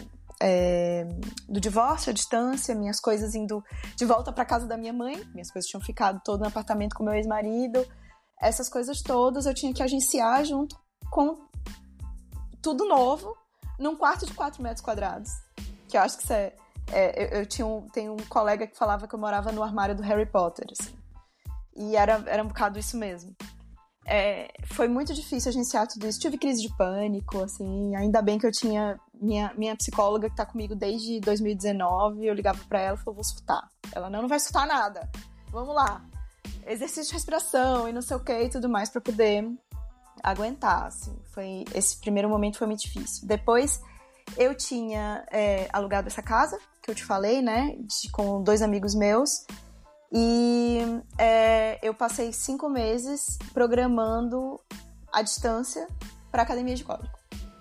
[0.40, 1.06] é,
[1.48, 3.62] do divórcio à distância, minhas coisas indo
[3.96, 7.04] de volta para casa da minha mãe, minhas coisas tinham ficado todo no apartamento com
[7.04, 7.86] meu ex-marido,
[8.40, 10.76] essas coisas todas eu tinha que agenciar junto
[11.10, 11.38] com
[12.60, 13.36] tudo novo
[13.78, 15.30] num quarto de 4 metros quadrados.
[15.88, 16.54] Que eu acho que isso é.
[16.92, 19.94] É eu, eu, tinha um, tenho um colega que falava que eu morava no armário
[19.94, 20.94] do Harry Potter, assim.
[21.74, 23.34] E era, era um bocado isso mesmo.
[24.04, 26.20] É, foi muito difícil agenciar tudo isso.
[26.20, 27.94] Tive crise de pânico, assim.
[27.96, 32.26] Ainda bem que eu tinha minha, minha psicóloga que tá comigo desde 2019.
[32.26, 33.68] Eu ligava para ela e falou: vou surtar.
[33.92, 35.08] Ela não, não vai surtar nada.
[35.50, 36.02] Vamos lá
[36.66, 39.48] exercício de respiração e não sei o que e tudo mais para poder
[40.22, 41.16] aguentar, assim.
[41.32, 43.26] Foi, esse primeiro momento foi muito difícil.
[43.26, 43.80] Depois
[44.36, 48.94] eu tinha é, alugado essa casa, que eu te falei, né, de, com dois amigos
[48.94, 49.46] meus,
[50.12, 50.78] e
[51.16, 54.60] é, eu passei cinco meses programando
[55.12, 55.86] à distância
[56.30, 57.12] para academia de código,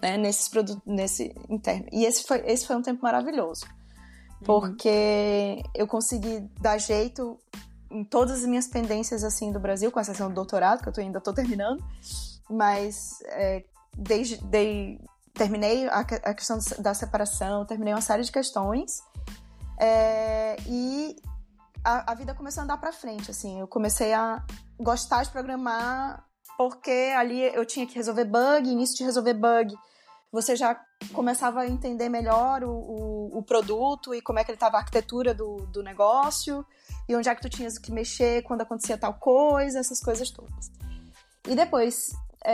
[0.02, 1.88] né, nesses produtos, nesse interno.
[1.92, 4.46] E esse foi, esse foi um tempo maravilhoso, uhum.
[4.46, 5.72] porque uhum.
[5.76, 7.40] eu consegui dar jeito
[7.90, 11.02] em todas as minhas pendências assim do Brasil, com exceção do doutorado, que eu tô,
[11.02, 11.84] ainda estou terminando,
[12.50, 13.64] mas é,
[13.96, 15.00] desde, de,
[15.34, 19.02] terminei a, a, questão da separação, terminei uma série de questões
[19.80, 21.16] é, e
[21.84, 24.44] a, a, vida começou a andar para frente, assim, eu comecei a
[24.80, 26.26] gostar de programar
[26.58, 29.76] porque ali eu tinha que resolver bug, início de resolver bug,
[30.32, 30.80] você já
[31.14, 34.80] começava a entender melhor o, o, o produto e como é que ele estava a
[34.80, 36.66] arquitetura do, do negócio
[37.08, 40.72] e onde é que tu tinhas que mexer quando acontecia tal coisa, essas coisas todas.
[41.48, 42.12] E depois,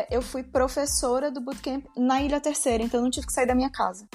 [0.09, 3.55] eu fui professora do bootcamp na Ilha Terceira, então eu não tive que sair da
[3.55, 4.07] minha casa,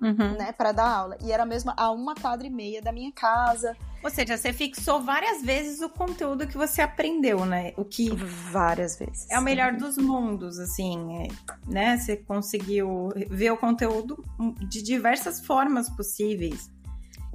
[0.00, 0.36] uhum.
[0.36, 1.16] né, para dar aula.
[1.22, 3.76] E era mesmo a uma quadra e meia da minha casa.
[4.02, 7.74] Ou seja, você fixou várias vezes o conteúdo que você aprendeu, né?
[7.76, 8.10] O que
[8.50, 9.26] várias vezes.
[9.30, 11.28] É o melhor dos mundos, assim, é,
[11.66, 11.98] né?
[11.98, 14.24] Você conseguiu ver o conteúdo
[14.58, 16.70] de diversas formas possíveis.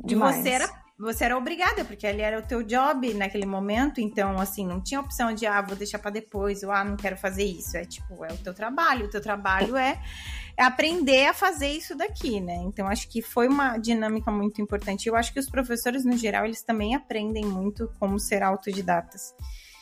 [0.04, 0.38] Demais.
[0.38, 4.40] E você era você era obrigada, porque ali era o teu job naquele momento, então,
[4.40, 7.44] assim, não tinha opção de, ah, vou deixar para depois, ou, ah, não quero fazer
[7.44, 7.76] isso.
[7.76, 10.02] É tipo, é o teu trabalho, o teu trabalho é,
[10.56, 12.56] é aprender a fazer isso daqui, né?
[12.66, 15.08] Então, acho que foi uma dinâmica muito importante.
[15.08, 19.36] Eu acho que os professores, no geral, eles também aprendem muito como ser autodidatas.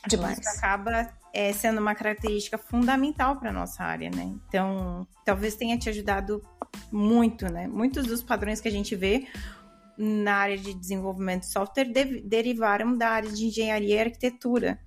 [0.08, 0.40] Demais.
[0.40, 4.34] Isso acaba é, sendo uma característica fundamental para nossa área, né?
[4.48, 6.42] Então, talvez tenha te ajudado
[6.92, 7.68] muito, né?
[7.68, 9.28] Muitos dos padrões que a gente vê
[9.98, 14.80] na área de desenvolvimento de software de, derivaram da área de engenharia e arquitetura.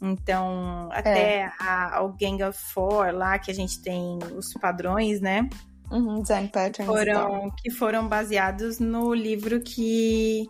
[0.00, 1.52] Então, até é.
[1.58, 5.48] a, o Gang of Four lá, que a gente tem os padrões, né?
[5.90, 6.86] Uhum, design patterns.
[6.86, 10.46] Foram, que foram baseados no livro que,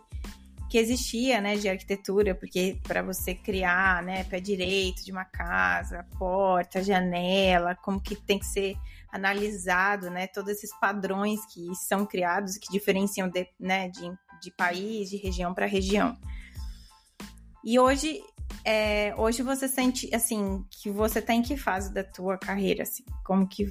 [0.69, 6.05] que existia, né, de arquitetura, porque para você criar, né, pé direito de uma casa,
[6.17, 8.75] porta, janela, como que tem que ser
[9.11, 15.09] analisado, né, todos esses padrões que são criados, que diferenciam de, né, de, de país,
[15.09, 16.17] de região para região.
[17.63, 18.23] E hoje,
[18.63, 23.03] é, hoje você sente, assim, que você tá em que fase da tua carreira, assim?
[23.25, 23.69] Como que...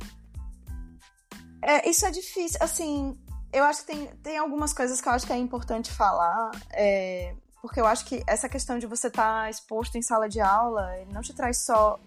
[1.62, 3.18] É, isso é difícil, assim,
[3.52, 7.34] eu acho que tem, tem algumas coisas que eu acho que é importante falar, é,
[7.62, 10.86] porque eu acho que essa questão de você estar tá exposto em sala de aula
[11.10, 11.98] não te traz só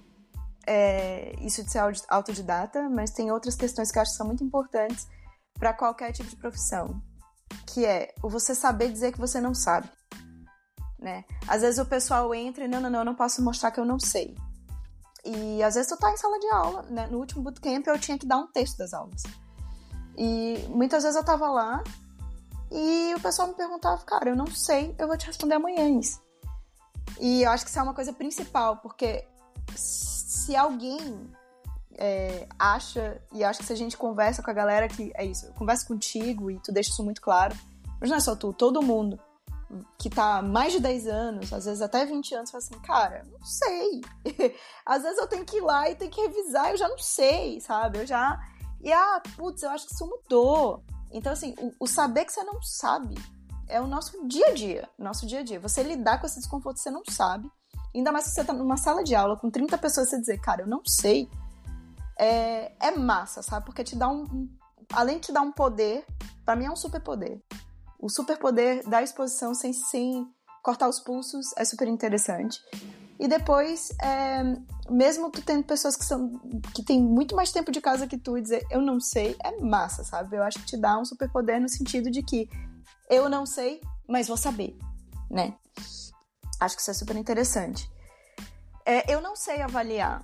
[0.66, 4.44] é, isso de ser autodidata, mas tem outras questões que eu acho que são muito
[4.44, 5.08] importantes
[5.58, 7.02] para qualquer tipo de profissão,
[7.68, 9.90] que é o você saber dizer que você não sabe
[11.00, 11.24] né?
[11.48, 13.86] Às vezes o pessoal entra e não, não, não, eu não posso mostrar que eu
[13.86, 14.36] não sei.
[15.26, 17.08] E às vezes tu tá em sala de aula, né?
[17.08, 19.24] No último bootcamp eu tinha que dar um texto das aulas.
[20.18, 21.84] E muitas vezes eu tava lá
[22.72, 26.22] e o pessoal me perguntava, cara, eu não sei, eu vou te responder amanhã isso.
[27.20, 29.26] E eu acho que isso é uma coisa principal, porque
[30.30, 31.28] se alguém
[31.98, 35.48] é, acha, e acho que se a gente conversa com a galera que é isso,
[35.48, 37.58] eu converso contigo e tu deixa isso muito claro,
[38.00, 39.20] mas não é só tu, todo mundo
[39.98, 43.44] que tá mais de 10 anos, às vezes até 20 anos, fala assim, cara, não
[43.44, 44.02] sei.
[44.86, 47.60] às vezes eu tenho que ir lá e tenho que revisar, eu já não sei,
[47.60, 47.98] sabe?
[47.98, 48.40] Eu já.
[48.82, 50.84] E ah, putz, eu acho que isso mudou.
[51.12, 53.16] Então, assim, o, o saber que você não sabe
[53.68, 54.90] é o nosso dia a dia.
[54.96, 55.60] Nosso dia a dia.
[55.60, 57.52] Você lidar com esse desconforto que você não sabe.
[57.94, 60.40] Ainda mais se você tá numa sala de aula com 30 pessoas e você dizer,
[60.40, 61.30] cara, eu não sei.
[62.18, 63.66] É, é massa, sabe?
[63.66, 64.50] Porque te dá um, um.
[64.92, 66.06] Além de te dar um poder,
[66.44, 67.42] para mim é um superpoder
[68.00, 70.26] o superpoder da exposição sem, sem
[70.64, 72.62] cortar os pulsos é super interessante.
[73.20, 74.42] E depois, é,
[74.90, 76.40] mesmo tu tendo pessoas que são
[76.74, 79.60] que têm muito mais tempo de casa que tu e dizer eu não sei, é
[79.60, 80.38] massa, sabe?
[80.38, 82.50] Eu acho que te dá um superpoder no sentido de que
[83.10, 84.78] eu não sei, mas vou saber,
[85.30, 85.54] né?
[86.60, 87.90] Acho que isso é super interessante.
[88.86, 90.22] É, eu não sei avaliar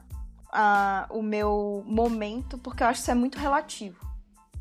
[0.47, 4.05] uh, o meu momento, porque eu acho que isso é muito relativo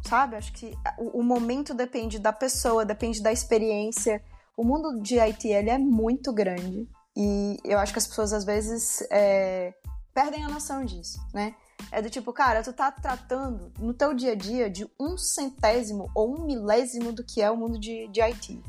[0.07, 0.37] sabe?
[0.37, 4.23] Acho que o, o, momento depende da pessoa, depende da experiência.
[4.57, 8.45] O mundo de IT ele é muito grande e eu acho que as pessoas às
[8.45, 9.73] vezes é,
[10.13, 11.55] perdem a noção disso, né?
[11.91, 16.11] É do tipo, cara, tu tá tratando no teu dia a dia de um centésimo
[16.15, 18.63] ou um milésimo do que é o mundo de, de IT,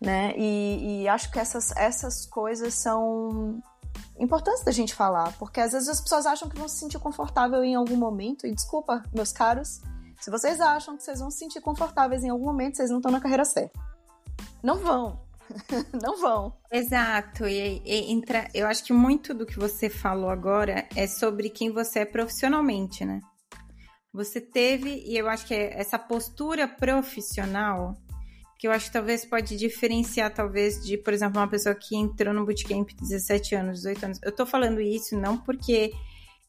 [0.00, 0.34] né?
[0.36, 3.60] E, e acho que essas, essas coisas são
[4.18, 7.62] importantes da gente falar, porque às vezes as pessoas acham que vão se sentir confortável
[7.64, 9.80] em algum momento, e desculpa, meus caros,
[10.20, 13.12] se vocês acham que vocês vão se sentir confortáveis em algum momento, vocês não estão
[13.12, 13.78] na carreira certa.
[14.62, 15.20] Não vão.
[16.02, 16.52] não vão.
[16.70, 17.46] Exato.
[17.46, 21.70] E, e entra, eu acho que muito do que você falou agora é sobre quem
[21.70, 23.20] você é profissionalmente, né?
[24.12, 27.94] Você teve, e eu acho que é essa postura profissional
[28.58, 32.32] que eu acho que talvez pode diferenciar, talvez, de, por exemplo, uma pessoa que entrou
[32.32, 34.18] no bootcamp 17 anos, 18 anos.
[34.22, 35.92] Eu tô falando isso não porque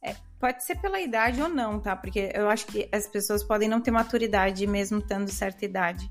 [0.02, 1.96] é, pode ser pela idade ou não, tá?
[1.96, 6.10] Porque eu acho que as pessoas podem não ter maturidade mesmo tendo certa idade.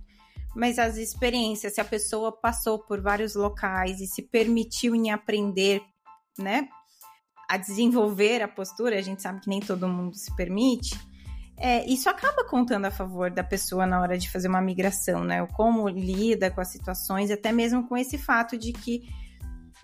[0.55, 5.83] Mas as experiências, se a pessoa passou por vários locais e se permitiu em aprender,
[6.39, 6.69] né?
[7.49, 10.99] A desenvolver a postura, a gente sabe que nem todo mundo se permite.
[11.59, 15.43] É, isso acaba contando a favor da pessoa na hora de fazer uma migração, né?
[15.43, 19.09] O como lida com as situações, até mesmo com esse fato de que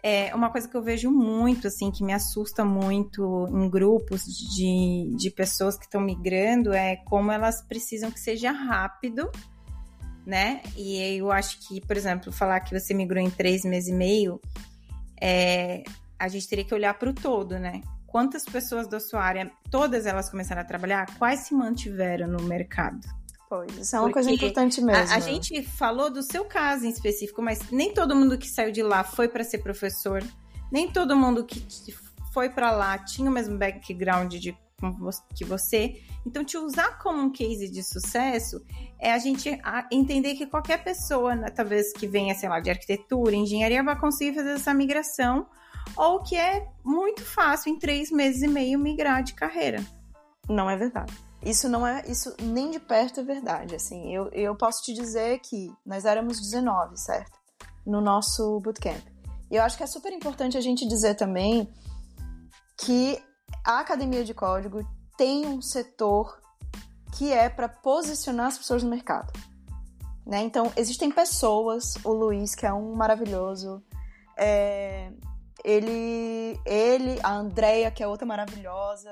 [0.02, 5.14] é uma coisa que eu vejo muito, assim, que me assusta muito em grupos de,
[5.16, 9.30] de pessoas que estão migrando é como elas precisam que seja rápido,
[10.26, 10.60] né?
[10.76, 14.40] E eu acho que, por exemplo, falar que você migrou em três meses e meio,
[15.20, 15.84] é,
[16.18, 17.80] a gente teria que olhar para o todo, né?
[18.12, 23.00] Quantas pessoas da sua área, todas elas começaram a trabalhar, quais se mantiveram no mercado?
[23.48, 25.12] Pois, isso é uma Porque coisa importante mesmo.
[25.12, 28.70] A, a, gente falou do seu caso em específico, mas nem todo mundo que saiu
[28.70, 30.22] de lá foi para ser professor,
[30.70, 31.64] nem todo mundo que
[32.32, 34.56] foi para lá tinha o mesmo background de
[35.34, 36.02] que você.
[36.26, 38.64] Então, te usar como um case de sucesso
[38.98, 39.48] é a gente
[39.90, 44.34] entender que qualquer pessoa, né, talvez que venha, sei lá, de arquitetura, engenharia, vai conseguir
[44.34, 45.46] fazer essa migração,
[45.96, 49.84] ou que é muito fácil em três meses e meio migrar de carreira.
[50.48, 51.12] Não é verdade.
[51.42, 55.40] Isso não é, isso nem de perto é verdade, assim, eu, eu posso te dizer
[55.40, 57.36] que nós éramos 19, certo?
[57.84, 59.02] No nosso bootcamp.
[59.50, 61.68] E eu acho que é super importante a gente dizer também
[62.78, 63.20] que
[63.64, 66.40] a academia de código tem um setor
[67.16, 69.32] que é para posicionar as pessoas no mercado.
[70.24, 70.42] Né?
[70.42, 73.82] Então, existem pessoas, o Luiz, que é um maravilhoso,
[74.36, 75.12] é,
[75.64, 79.10] ele, ele, a Andrea, que é outra maravilhosa,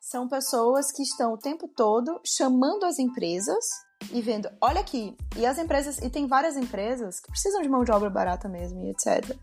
[0.00, 3.64] são pessoas que estão o tempo todo chamando as empresas
[4.12, 7.84] e vendo, olha aqui, e as empresas, e tem várias empresas que precisam de mão
[7.84, 9.36] de obra barata mesmo e etc.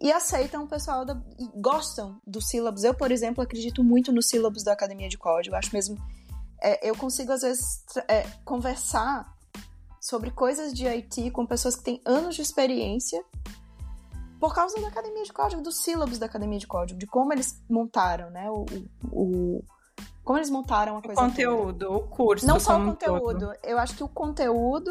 [0.00, 2.84] E aceitam o pessoal da, e gostam do sílabus.
[2.84, 5.54] Eu, por exemplo, acredito muito no sílabus da Academia de Código.
[5.54, 5.96] Acho mesmo.
[6.60, 9.30] É, eu consigo, às vezes, é, conversar
[10.00, 13.22] sobre coisas de IT com pessoas que têm anos de experiência
[14.42, 17.62] por causa da Academia de Código, dos sílabos da Academia de Código, de como eles
[17.70, 18.66] montaram, né, o,
[19.04, 19.64] o,
[20.24, 21.20] como eles montaram a coisa.
[21.20, 21.96] O conteúdo, toda.
[21.96, 22.44] o curso.
[22.44, 23.46] Não só o conteúdo.
[23.46, 23.54] Todo.
[23.62, 24.90] Eu acho que o conteúdo,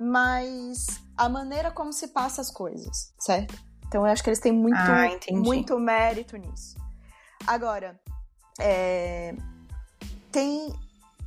[0.00, 3.54] mas a maneira como se passa as coisas, certo?
[3.86, 6.78] Então eu acho que eles têm muito, ah, muito mérito nisso.
[7.46, 8.00] Agora,
[8.58, 9.36] é...
[10.32, 10.74] tem.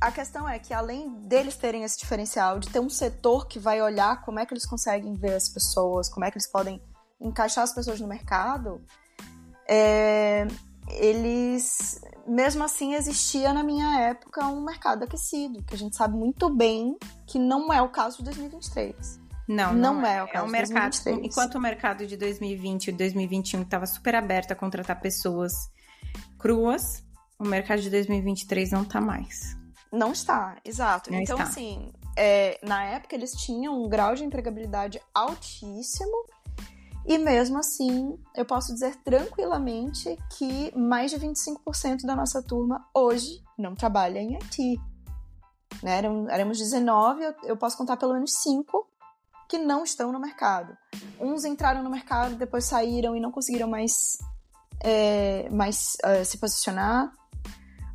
[0.00, 3.80] A questão é que além deles terem esse diferencial de ter um setor que vai
[3.80, 6.82] olhar como é que eles conseguem ver as pessoas, como é que eles podem
[7.24, 8.80] encaixar as pessoas no mercado,
[9.66, 10.46] é,
[10.88, 16.48] eles, mesmo assim, existia na minha época um mercado aquecido, que a gente sabe muito
[16.50, 16.96] bem
[17.26, 19.24] que não é o caso de 2023.
[19.46, 20.18] Não, não, não é.
[20.18, 21.26] é o caso é um mercado, 2023.
[21.26, 25.52] Enquanto o mercado de 2020 e 2021 estava super aberto a contratar pessoas
[26.38, 27.02] cruas,
[27.38, 29.56] o mercado de 2023 não está mais.
[29.92, 31.10] Não está, exato.
[31.10, 31.48] Não então, está.
[31.48, 36.26] assim, é, na época eles tinham um grau de empregabilidade altíssimo
[37.06, 43.42] e mesmo assim, eu posso dizer tranquilamente que mais de 25% da nossa turma hoje
[43.58, 44.80] não trabalha em IT.
[45.82, 45.98] Né?
[46.30, 48.88] Éramos 19, eu posso contar pelo menos 5
[49.48, 50.74] que não estão no mercado.
[51.20, 54.16] Uns entraram no mercado, depois saíram e não conseguiram mais,
[54.80, 57.12] é, mais uh, se posicionar.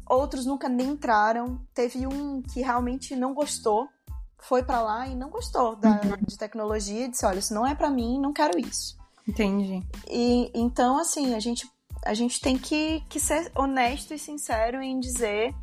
[0.07, 1.60] Outros nunca nem entraram.
[1.74, 3.89] Teve um que realmente não gostou,
[4.38, 7.74] foi para lá e não gostou da, de tecnologia e disse: olha, isso não é
[7.74, 8.99] para mim, não quero isso.
[9.30, 9.84] Entendi.
[10.10, 11.70] E então, assim, a gente,
[12.04, 15.54] a gente tem que, que ser honesto e sincero em dizer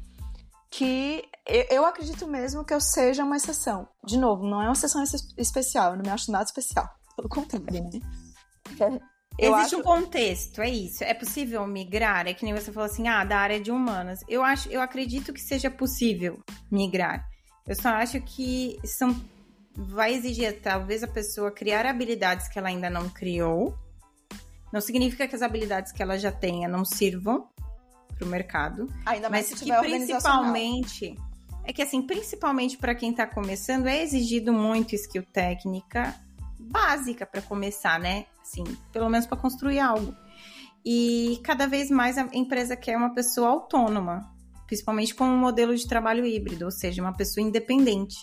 [0.71, 1.25] que
[1.71, 3.89] eu, acredito mesmo que eu seja uma exceção.
[4.05, 5.03] De novo, não é uma exceção
[5.37, 6.89] especial, eu não me acho nada especial.
[7.17, 9.01] Pelo contrário, né?
[9.39, 9.81] Eu Existe acho...
[9.81, 11.05] um contexto, é isso.
[11.05, 12.27] É possível migrar?
[12.27, 14.21] É que nem você falou assim, ah, da área de humanas.
[14.27, 16.43] Eu acho, eu acredito que seja possível
[16.73, 17.23] migrar.
[17.67, 19.15] Eu só acho que são
[19.77, 23.77] vai exigir talvez a pessoa criar habilidades que ela ainda não criou.
[24.73, 27.49] Não significa que as habilidades que ela já tenha não sirvam
[28.17, 31.15] para o mercado, ainda mais mas que principalmente
[31.65, 36.15] é que assim, principalmente para quem está começando, é exigido muito skill técnica
[36.59, 38.27] básica para começar, né?
[38.41, 40.15] Assim, pelo menos para construir algo.
[40.85, 44.33] E cada vez mais a empresa quer uma pessoa autônoma,
[44.67, 48.17] principalmente com um modelo de trabalho híbrido, ou seja, uma pessoa independente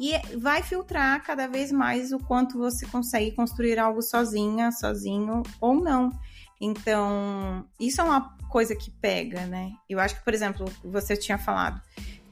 [0.00, 5.74] e vai filtrar cada vez mais o quanto você consegue construir algo sozinha, sozinho ou
[5.74, 6.10] não.
[6.58, 9.72] Então, isso é uma coisa que pega, né?
[9.88, 11.82] Eu acho que, por exemplo, você tinha falado,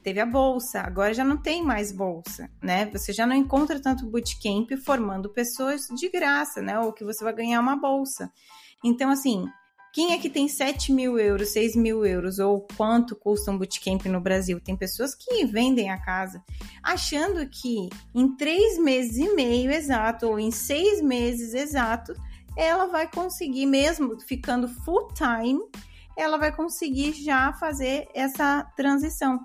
[0.03, 2.87] teve a bolsa, agora já não tem mais bolsa, né?
[2.87, 6.81] Você já não encontra tanto bootcamp formando pessoas de graça, né?
[6.81, 8.33] Ou que você vai ganhar uma bolsa.
[8.83, 9.45] Então, assim,
[9.99, 14.05] quem é que tem 7 mil euros, 6 mil euros ou quanto custa um bootcamp
[14.07, 14.61] no Brasil?
[14.61, 16.41] Tem pessoas que vendem a casa
[16.81, 22.15] achando que em três meses e meio exato ou em seis meses exato
[22.57, 25.59] ela vai conseguir, mesmo ficando full time,
[26.17, 29.41] ela vai conseguir já fazer essa transição.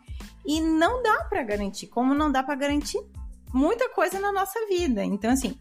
[0.45, 3.03] E não dá para garantir, como não dá para garantir
[3.51, 5.03] muita coisa na nossa vida.
[5.03, 5.57] Então, assim,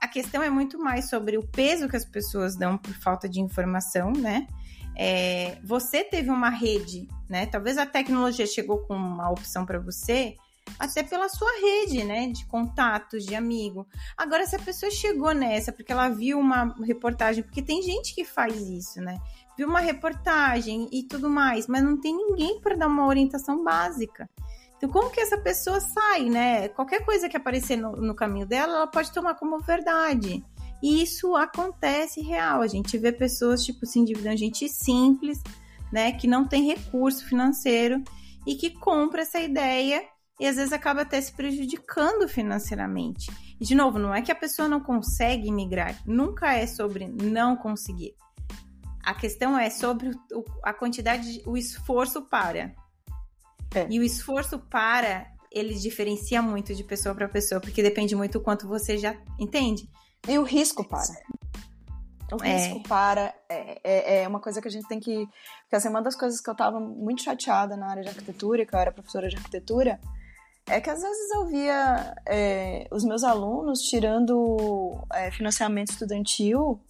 [0.00, 3.40] a questão é muito mais sobre o peso que as pessoas dão por falta de
[3.40, 4.46] informação, né?
[4.96, 7.46] É, você teve uma rede, né?
[7.46, 10.36] Talvez a tecnologia chegou com uma opção para você,
[10.78, 12.28] até pela sua rede, né?
[12.28, 13.86] De contatos, de amigo.
[14.16, 18.24] Agora, se a pessoa chegou nessa porque ela viu uma reportagem, porque tem gente que
[18.24, 19.18] faz isso, né?
[19.56, 24.28] Viu uma reportagem e tudo mais, mas não tem ninguém para dar uma orientação básica.
[24.76, 26.68] Então, como que essa pessoa sai, né?
[26.68, 30.44] Qualquer coisa que aparecer no, no caminho dela, ela pode tomar como verdade.
[30.82, 32.60] E isso acontece real.
[32.60, 35.40] A gente vê pessoas, tipo, se endividando, gente simples,
[35.92, 36.12] né?
[36.12, 38.02] Que não tem recurso financeiro
[38.46, 40.04] e que compra essa ideia
[40.38, 43.30] e às vezes acaba até se prejudicando financeiramente.
[43.60, 47.56] E, de novo, não é que a pessoa não consegue migrar, nunca é sobre não
[47.56, 48.14] conseguir.
[49.04, 50.10] A questão é sobre
[50.62, 52.74] a quantidade, o esforço para.
[53.74, 53.86] É.
[53.90, 58.40] E o esforço para, ele diferencia muito de pessoa para pessoa, porque depende muito do
[58.40, 59.88] quanto você já entende.
[60.28, 61.14] E o risco para.
[62.32, 62.56] O é.
[62.56, 62.88] risco é.
[62.88, 65.26] para é, é, é, uma coisa que a gente tem que.
[65.62, 68.74] Porque assim, uma das coisas que eu tava muito chateada na área de arquitetura, que
[68.74, 70.00] eu era professora de arquitetura,
[70.66, 76.80] é que às vezes eu via é, os meus alunos tirando é, financiamento estudantil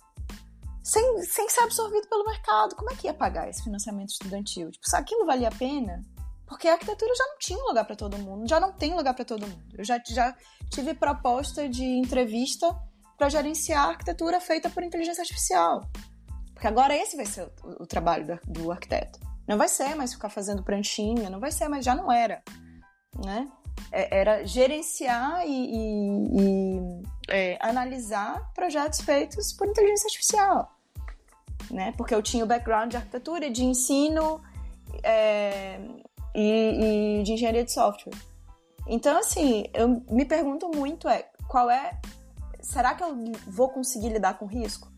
[0.83, 2.77] sem, sem ser absorvido pelo mercado.
[2.77, 4.71] Como é que ia pagar esse financiamento estudantil?
[4.71, 6.03] Tipo, aquilo valia a pena,
[6.47, 9.25] porque a arquitetura já não tinha lugar para todo mundo, já não tem lugar para
[9.25, 9.65] todo mundo.
[9.77, 10.37] Eu já, já
[10.71, 12.77] tive proposta de entrevista
[13.17, 15.81] para gerenciar arquitetura feita por inteligência artificial.
[16.53, 19.19] Porque agora esse vai ser o, o trabalho do, do, arquiteto.
[19.47, 22.43] Não vai ser mais ficar fazendo pranchinha, não vai ser, mas já não era.
[23.25, 23.51] Né?
[23.91, 30.71] É, era gerenciar e, e, e é, analisar projetos feitos por inteligência artificial.
[31.71, 31.93] Né?
[31.97, 34.43] Porque eu tinha o background de arquitetura, de ensino
[35.03, 35.79] é,
[36.35, 38.15] e, e de engenharia de software.
[38.87, 41.99] Então, assim, eu me pergunto muito é qual é
[42.65, 43.15] será que eu
[43.47, 44.89] vou conseguir lidar com risco?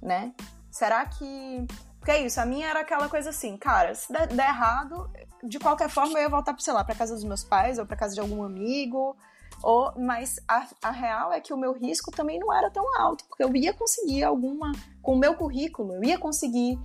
[0.00, 0.32] Né?
[0.70, 1.66] Será que.
[1.98, 5.10] Porque é isso, a minha era aquela coisa assim, cara, se der, der errado,
[5.42, 7.96] de qualquer forma eu ia voltar, sei lá, pra casa dos meus pais ou pra
[7.96, 9.16] casa de algum amigo.
[9.62, 13.24] Ou, mas a, a real é que o meu risco também não era tão alto,
[13.26, 14.70] porque eu ia conseguir alguma.
[15.02, 16.78] Com o meu currículo, eu ia conseguir.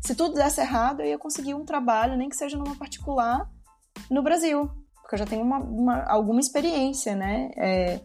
[0.00, 3.50] Se tudo desse errado, eu ia conseguir um trabalho, nem que seja numa particular,
[4.10, 4.70] no Brasil.
[5.02, 7.50] Porque eu já tenho uma, uma alguma experiência, né?
[7.56, 8.00] É,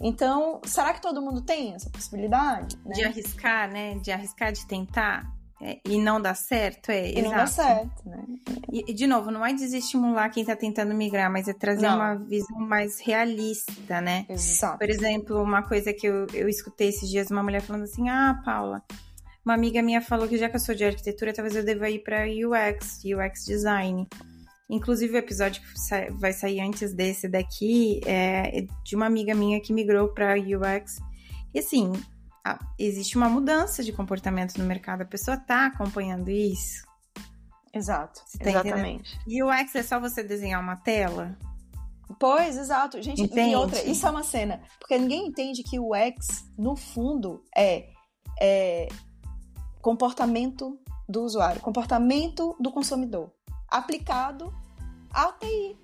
[0.00, 2.76] então, será que todo mundo tem essa possibilidade?
[2.84, 2.94] Né?
[2.94, 3.94] De arriscar, né?
[3.96, 5.34] De arriscar, de tentar
[5.64, 7.08] é, e não dar certo, é.
[7.08, 7.24] E exato.
[7.24, 8.24] não dá certo, né?
[8.70, 11.96] E, de novo, não é desestimular quem tá tentando migrar, mas é trazer não.
[11.96, 14.26] uma visão mais realista, né?
[14.28, 14.78] Exato.
[14.78, 18.42] Por exemplo, uma coisa que eu, eu escutei esses dias, uma mulher falando assim: Ah,
[18.44, 18.82] Paula,
[19.44, 22.02] uma amiga minha falou que já que eu sou de arquitetura, talvez eu deva ir
[22.02, 24.08] para UX, UX design.
[24.70, 29.72] Inclusive, o episódio que vai sair antes desse daqui é de uma amiga minha que
[29.72, 30.96] migrou para UX.
[31.52, 31.92] E assim,
[32.78, 36.82] existe uma mudança de comportamento no mercado, a pessoa está acompanhando isso.
[37.72, 39.18] Exato, tá exatamente.
[39.26, 41.36] E UX é só você desenhar uma tela?
[42.18, 43.02] Pois, exato.
[43.02, 43.50] Gente, entende?
[43.50, 44.62] e outra, isso é uma cena.
[44.78, 47.88] Porque ninguém entende que o UX, no fundo, é,
[48.40, 48.88] é
[49.84, 53.30] comportamento do usuário, comportamento do consumidor
[53.68, 54.50] aplicado
[55.12, 55.76] à TI.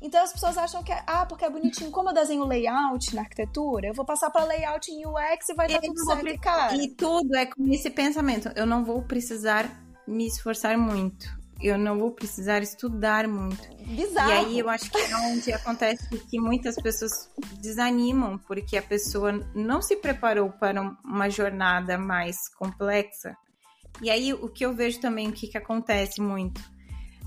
[0.00, 3.22] Então as pessoas acham que é, ah, porque é bonitinho, como eu desenho layout na
[3.22, 6.76] arquitetura, eu vou passar para layout em UX e vai dar tudo certo, cara.
[6.76, 9.68] E tudo é com esse pensamento, eu não vou precisar
[10.06, 11.36] me esforçar muito.
[11.60, 13.68] Eu não vou precisar estudar muito.
[13.88, 14.30] Bizarro.
[14.30, 17.28] E aí eu acho que é onde acontece que muitas pessoas
[17.60, 23.36] desanimam porque a pessoa não se preparou para uma jornada mais complexa.
[24.02, 26.60] E aí o que eu vejo também o que, que acontece muito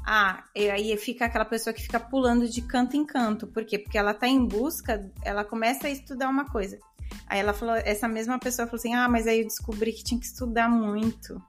[0.05, 3.47] ah, e aí fica aquela pessoa que fica pulando de canto em canto.
[3.47, 3.77] Por quê?
[3.77, 6.79] Porque ela tá em busca, ela começa a estudar uma coisa.
[7.27, 10.19] Aí ela falou, essa mesma pessoa falou assim: ah, mas aí eu descobri que tinha
[10.19, 11.41] que estudar muito.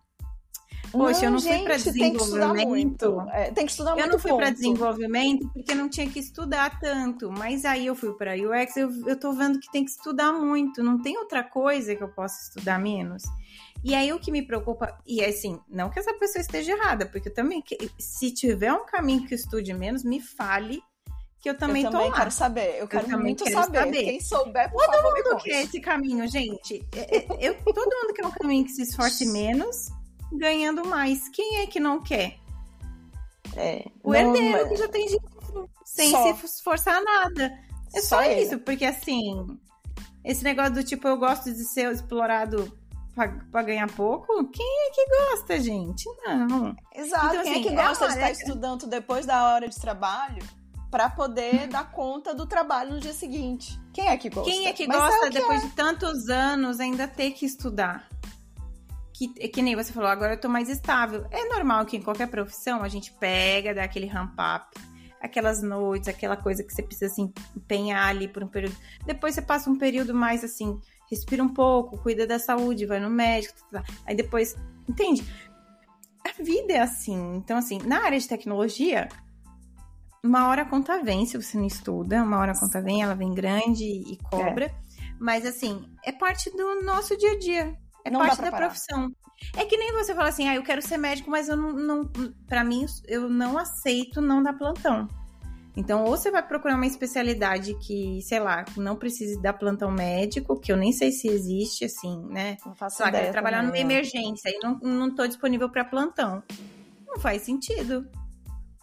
[0.91, 2.99] Poxa, não, eu não gente, fui para desenvolvimento.
[2.99, 4.05] Tem que, é, tem que estudar muito.
[4.05, 7.33] Eu não fui para desenvolvimento porque não tinha que estudar tanto.
[7.33, 10.83] Mas aí eu fui para UX, eu, eu tô vendo que tem que estudar muito.
[10.83, 13.23] Não tem outra coisa que eu possa estudar menos.
[13.85, 17.05] E aí o que me preocupa, e é assim, não que essa pessoa esteja errada,
[17.07, 17.63] porque eu também,
[17.99, 20.81] se tiver um caminho que estude menos, me fale
[21.43, 22.77] que eu também, eu também tô quero saber.
[22.79, 23.79] Eu quero eu muito quero saber.
[23.79, 24.05] saber.
[24.05, 26.89] Quem souber, por todo favor, mundo quer esse caminho, gente.
[26.95, 29.89] É, é, eu, todo mundo quer um caminho que se esforce menos,
[30.33, 31.29] ganhando mais.
[31.31, 32.39] Quem é que não quer?
[33.57, 36.35] É, o não, herdeiro que já tem dinheiro, sem só.
[36.37, 37.53] se esforçar nada.
[37.93, 39.59] É só, só isso, porque assim,
[40.25, 42.73] esse negócio do tipo, eu gosto de ser explorado
[43.15, 44.49] para ganhar pouco?
[44.49, 46.05] Quem é que gosta, gente?
[46.25, 46.75] Não.
[46.95, 47.27] Exato.
[47.27, 49.79] Então, Quem é assim, é que gosta é de estar estudando depois da hora de
[49.79, 50.43] trabalho
[50.91, 53.79] para poder dar conta do trabalho no dia seguinte?
[53.93, 54.51] Quem é que gosta?
[54.51, 55.67] Quem é que Mas gosta é que depois é.
[55.67, 58.09] de tantos anos ainda ter que estudar?
[59.13, 61.27] Que, que nem você falou, agora eu tô mais estável.
[61.31, 64.81] É normal que em qualquer profissão a gente pega, dá aquele ramp up,
[65.21, 68.75] aquelas noites, aquela coisa que você precisa se empenhar ali por um período.
[69.05, 70.81] Depois você passa um período mais assim,
[71.13, 73.93] respira um pouco, cuida da saúde, vai no médico, tá, tá.
[74.07, 74.57] aí depois,
[74.89, 75.23] entende?
[76.27, 77.35] A vida é assim.
[77.37, 79.11] Então, assim, na área de tecnologia,
[80.25, 83.15] uma hora a conta vem se você não estuda, uma hora a conta vem, ela
[83.15, 84.67] vem grande e cobra.
[84.67, 84.75] É.
[85.21, 87.79] Mas, assim, é parte do nosso dia a dia.
[88.05, 88.69] É não parte da parar.
[88.69, 89.13] profissão.
[89.55, 92.11] É que nem você fala assim, ah, eu quero ser médico, mas eu não, não.
[92.47, 95.07] Pra mim, eu não aceito não dar plantão.
[95.75, 100.61] Então, ou você vai procurar uma especialidade que, sei lá, não precise dar plantão médico,
[100.61, 102.59] que eu nem sei se existe, assim, né?
[102.65, 103.27] Não faço sei ideia.
[103.27, 106.43] Lá, trabalhar numa emergência e não, não tô disponível para plantão.
[107.07, 108.07] Não faz sentido.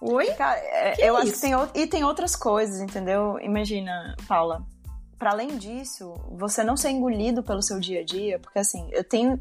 [0.02, 0.34] Oi?
[0.34, 3.38] Cara, é, eu é acho que tem, e tem outras coisas, entendeu?
[3.40, 4.66] Imagina, Paula,
[5.20, 9.04] para além disso, você não ser engolido pelo seu dia a dia, porque assim, eu
[9.04, 9.38] tenho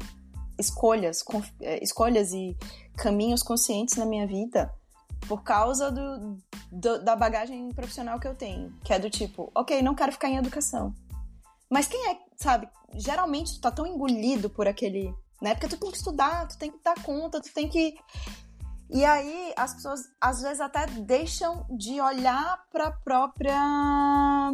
[0.59, 1.23] escolhas,
[1.61, 2.55] é, escolhas e
[2.95, 4.71] caminhos conscientes na minha vida
[5.27, 6.37] por causa do,
[6.71, 10.29] do, da bagagem profissional que eu tenho, que é do tipo, ok, não quero ficar
[10.29, 10.93] em educação.
[11.69, 15.53] Mas quem é, sabe, geralmente tu tá tão engolido por aquele né?
[15.53, 17.95] Porque tu tem que estudar, tu tem que dar conta, tu tem que
[18.91, 24.51] e aí as pessoas às vezes até deixam de olhar para própria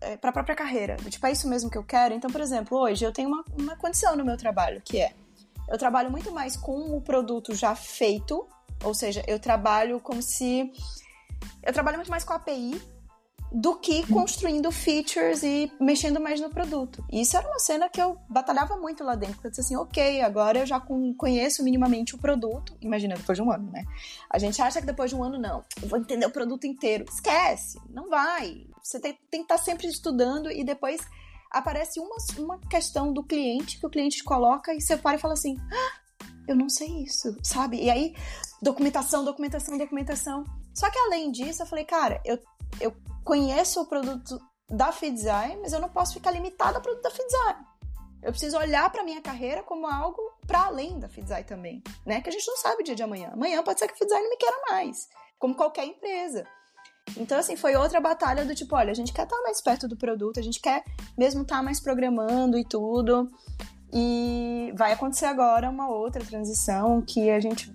[0.00, 0.96] eh, para própria carreira.
[0.96, 2.12] Tipo, é isso mesmo que eu quero.
[2.12, 5.14] Então, por exemplo, hoje eu tenho uma, uma condição no meu trabalho, que é
[5.68, 8.48] eu trabalho muito mais com o produto já feito,
[8.84, 10.72] ou seja, eu trabalho como se
[11.62, 12.80] eu trabalho muito mais com a API
[13.50, 17.04] do que construindo features e mexendo mais no produto.
[17.10, 20.20] E isso era uma cena que eu batalhava muito lá dentro, eu disse assim, ok,
[20.20, 20.80] agora eu já
[21.16, 22.76] conheço minimamente o produto.
[22.80, 23.84] Imagina, depois de um ano, né?
[24.30, 27.06] A gente acha que depois de um ano, não, eu vou entender o produto inteiro.
[27.10, 28.66] Esquece, não vai.
[28.82, 31.00] Você tem, tem que estar sempre estudando e depois
[31.50, 35.32] aparece uma, uma questão do cliente que o cliente coloca e você para e fala
[35.32, 36.00] assim, ah,
[36.46, 37.82] eu não sei isso, sabe?
[37.82, 38.14] E aí,
[38.62, 40.44] documentação, documentação, documentação.
[40.74, 42.38] Só que além disso, eu falei, cara, eu,
[42.80, 42.94] eu
[43.24, 44.40] conheço o produto
[44.70, 47.66] da FeedDesign, mas eu não posso ficar limitada ao produto da FeedDesign.
[48.22, 52.20] Eu preciso olhar para minha carreira como algo para além da FeedDesign também, né?
[52.20, 53.30] Que a gente não sabe o dia de amanhã.
[53.32, 56.44] Amanhã pode ser que a FeedDesign não me queira mais, como qualquer empresa.
[57.16, 59.96] Então, assim, foi outra batalha do tipo, olha, a gente quer estar mais perto do
[59.96, 60.84] produto, a gente quer
[61.16, 63.30] mesmo estar mais programando e tudo.
[63.92, 67.72] E vai acontecer agora uma outra transição que a gente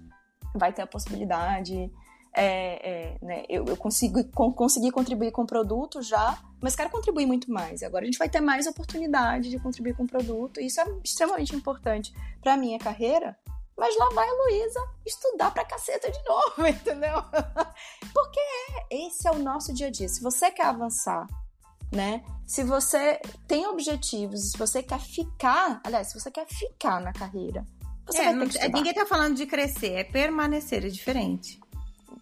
[0.54, 1.92] vai ter a possibilidade
[2.36, 6.90] é, é, né, eu, eu consigo com, conseguir contribuir com o produto já, mas quero
[6.90, 7.84] contribuir muito mais.
[7.84, 10.86] Agora a gente vai ter mais oportunidade de contribuir com o produto, e isso é
[11.04, 13.38] extremamente importante para a minha carreira.
[13.78, 17.24] Mas lá vai a Luísa estudar pra caceta de novo, entendeu?
[18.14, 20.08] Porque é, esse é o nosso dia a dia.
[20.08, 21.28] Se você quer avançar,
[21.92, 22.24] né?
[22.46, 27.66] Se você tem objetivos, se você quer ficar, aliás, se você quer ficar na carreira,
[28.06, 28.78] você é, vai ter que estudar.
[28.78, 31.64] Ninguém tá falando de crescer, é permanecer, é diferente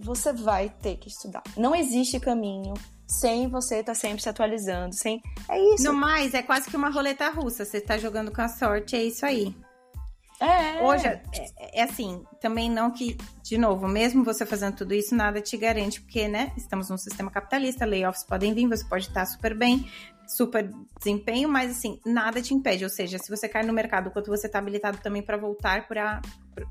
[0.02, 1.44] você vai ter que estudar.
[1.56, 2.74] Não existe caminho
[3.08, 5.84] sem você estar tá sempre se atualizando, sem é isso.
[5.84, 7.64] No mais, é quase que uma roleta russa.
[7.64, 9.56] Você está jogando com a sorte, é isso aí.
[10.40, 10.82] É.
[10.82, 11.22] Hoje, é,
[11.74, 16.02] é, assim, também não que, de novo, mesmo você fazendo tudo isso, nada te garante,
[16.02, 19.88] porque, né, estamos num sistema capitalista, layoffs podem vir, você pode estar super bem,
[20.36, 22.84] super desempenho, mas assim, nada te impede.
[22.84, 26.22] Ou seja, se você cai no mercado, quanto você está habilitado também para voltar para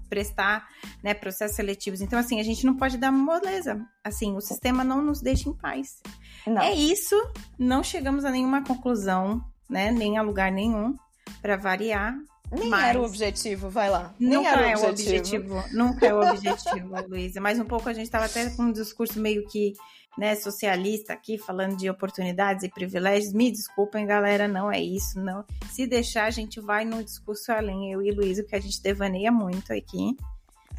[0.09, 0.69] prestar
[1.03, 2.01] né, processos seletivos.
[2.01, 3.81] Então, assim, a gente não pode dar moleza.
[4.05, 6.01] Assim, o sistema não nos deixa em paz.
[6.47, 6.63] Não.
[6.63, 7.17] É isso,
[7.59, 9.91] não chegamos a nenhuma conclusão, né?
[9.91, 10.95] Nem a lugar nenhum,
[11.41, 12.17] para variar.
[12.51, 12.85] Nem mas...
[12.85, 14.15] era o objetivo, vai lá.
[14.19, 15.57] Nunca era o objetivo.
[15.57, 15.65] objetivo.
[15.73, 17.41] Nunca é o objetivo, Luísa.
[17.41, 19.75] Mas um pouco a gente estava até com um discurso meio que
[20.19, 23.33] né, socialista aqui falando de oportunidades e privilégios.
[23.33, 25.45] Me desculpem, galera, não é isso, não.
[25.71, 29.31] Se deixar, a gente vai no discurso além, eu e Luísa, que a gente devaneia
[29.31, 30.17] muito aqui.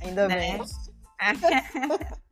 [0.01, 0.57] Ainda né?
[0.57, 0.61] bem.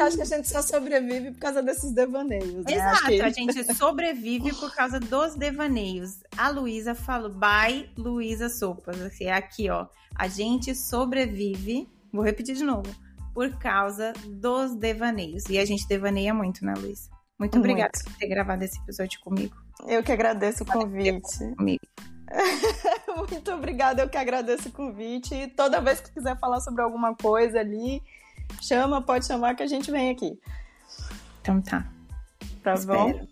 [0.00, 2.64] Acho que a gente só sobrevive por causa desses devaneios.
[2.64, 2.74] Né?
[2.74, 3.20] Exato, que...
[3.20, 6.20] a gente sobrevive por causa dos devaneios.
[6.36, 9.00] A Luísa falou, bye, Luísa Sopas.
[9.00, 9.86] Assim, é aqui, ó.
[10.14, 11.88] A gente sobrevive.
[12.12, 12.88] Vou repetir de novo
[13.34, 15.44] por causa dos devaneios.
[15.50, 17.10] E a gente devaneia muito, né, Luísa?
[17.38, 18.10] Muito obrigada muito.
[18.10, 19.54] por ter gravado esse episódio comigo.
[19.86, 21.54] Eu que agradeço o convite.
[21.56, 21.84] Comigo.
[23.16, 25.34] muito obrigada, eu que agradeço o convite.
[25.34, 28.02] E toda vez que quiser falar sobre alguma coisa ali,
[28.62, 30.38] chama, pode chamar que a gente vem aqui.
[31.40, 31.86] Então tá.
[32.62, 33.26] Tá bom?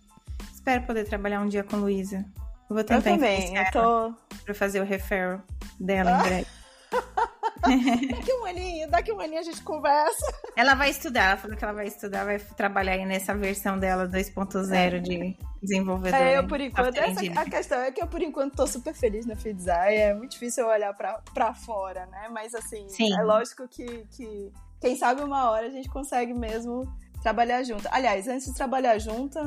[0.53, 2.25] Espero poder trabalhar um dia com Luísa.
[2.71, 4.15] Eu vou tentar eu também, eu tô...
[4.45, 5.43] pra fazer o referral
[5.79, 6.47] dela em breve.
[8.11, 10.27] daqui um aninho, daqui um aninho a gente conversa.
[10.57, 14.07] Ela vai estudar, ela falou que ela vai estudar, vai trabalhar aí nessa versão dela
[14.07, 14.99] 2.0 é.
[14.99, 16.21] de desenvolvedor.
[16.21, 19.27] É, eu por enquanto, essa, a questão é que eu por enquanto tô super feliz
[19.27, 22.29] na Feed Design, é muito difícil eu olhar pra, pra fora, né?
[22.31, 23.13] Mas assim, Sim.
[23.19, 24.53] é lógico que, que
[24.85, 26.87] quem sabe uma hora a gente consegue mesmo
[27.23, 27.89] trabalhar junto.
[27.91, 29.39] Aliás, antes de trabalhar junto,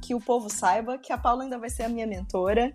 [0.00, 2.72] que o povo saiba que a Paula ainda vai ser a minha mentora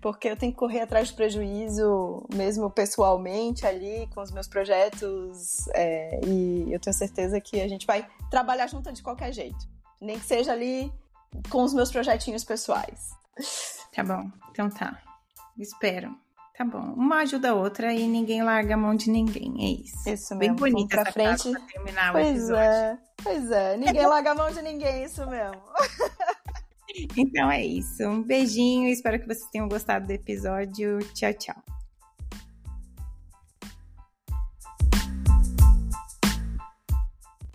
[0.00, 5.66] porque eu tenho que correr atrás de prejuízo, mesmo pessoalmente ali, com os meus projetos,
[5.68, 9.66] é, e eu tenho certeza que a gente vai trabalhar junto de qualquer jeito,
[9.98, 10.92] nem que seja ali
[11.48, 13.12] com os meus projetinhos pessoais.
[13.94, 15.00] Tá bom, então tá.
[15.56, 16.23] Espero.
[16.56, 16.94] Tá bom.
[16.96, 19.54] Uma ajuda a outra e ninguém larga a mão de ninguém.
[19.58, 20.08] É isso.
[20.08, 20.54] Isso mesmo.
[20.56, 21.50] Bem bonita pra frente.
[21.50, 22.62] Pra terminar pois o episódio.
[22.62, 22.98] é.
[23.22, 23.76] Pois é.
[23.76, 25.60] Ninguém larga a mão de ninguém, isso mesmo.
[27.16, 28.04] Então é isso.
[28.04, 28.88] Um beijinho.
[28.88, 31.00] Espero que vocês tenham gostado do episódio.
[31.12, 31.56] Tchau, tchau.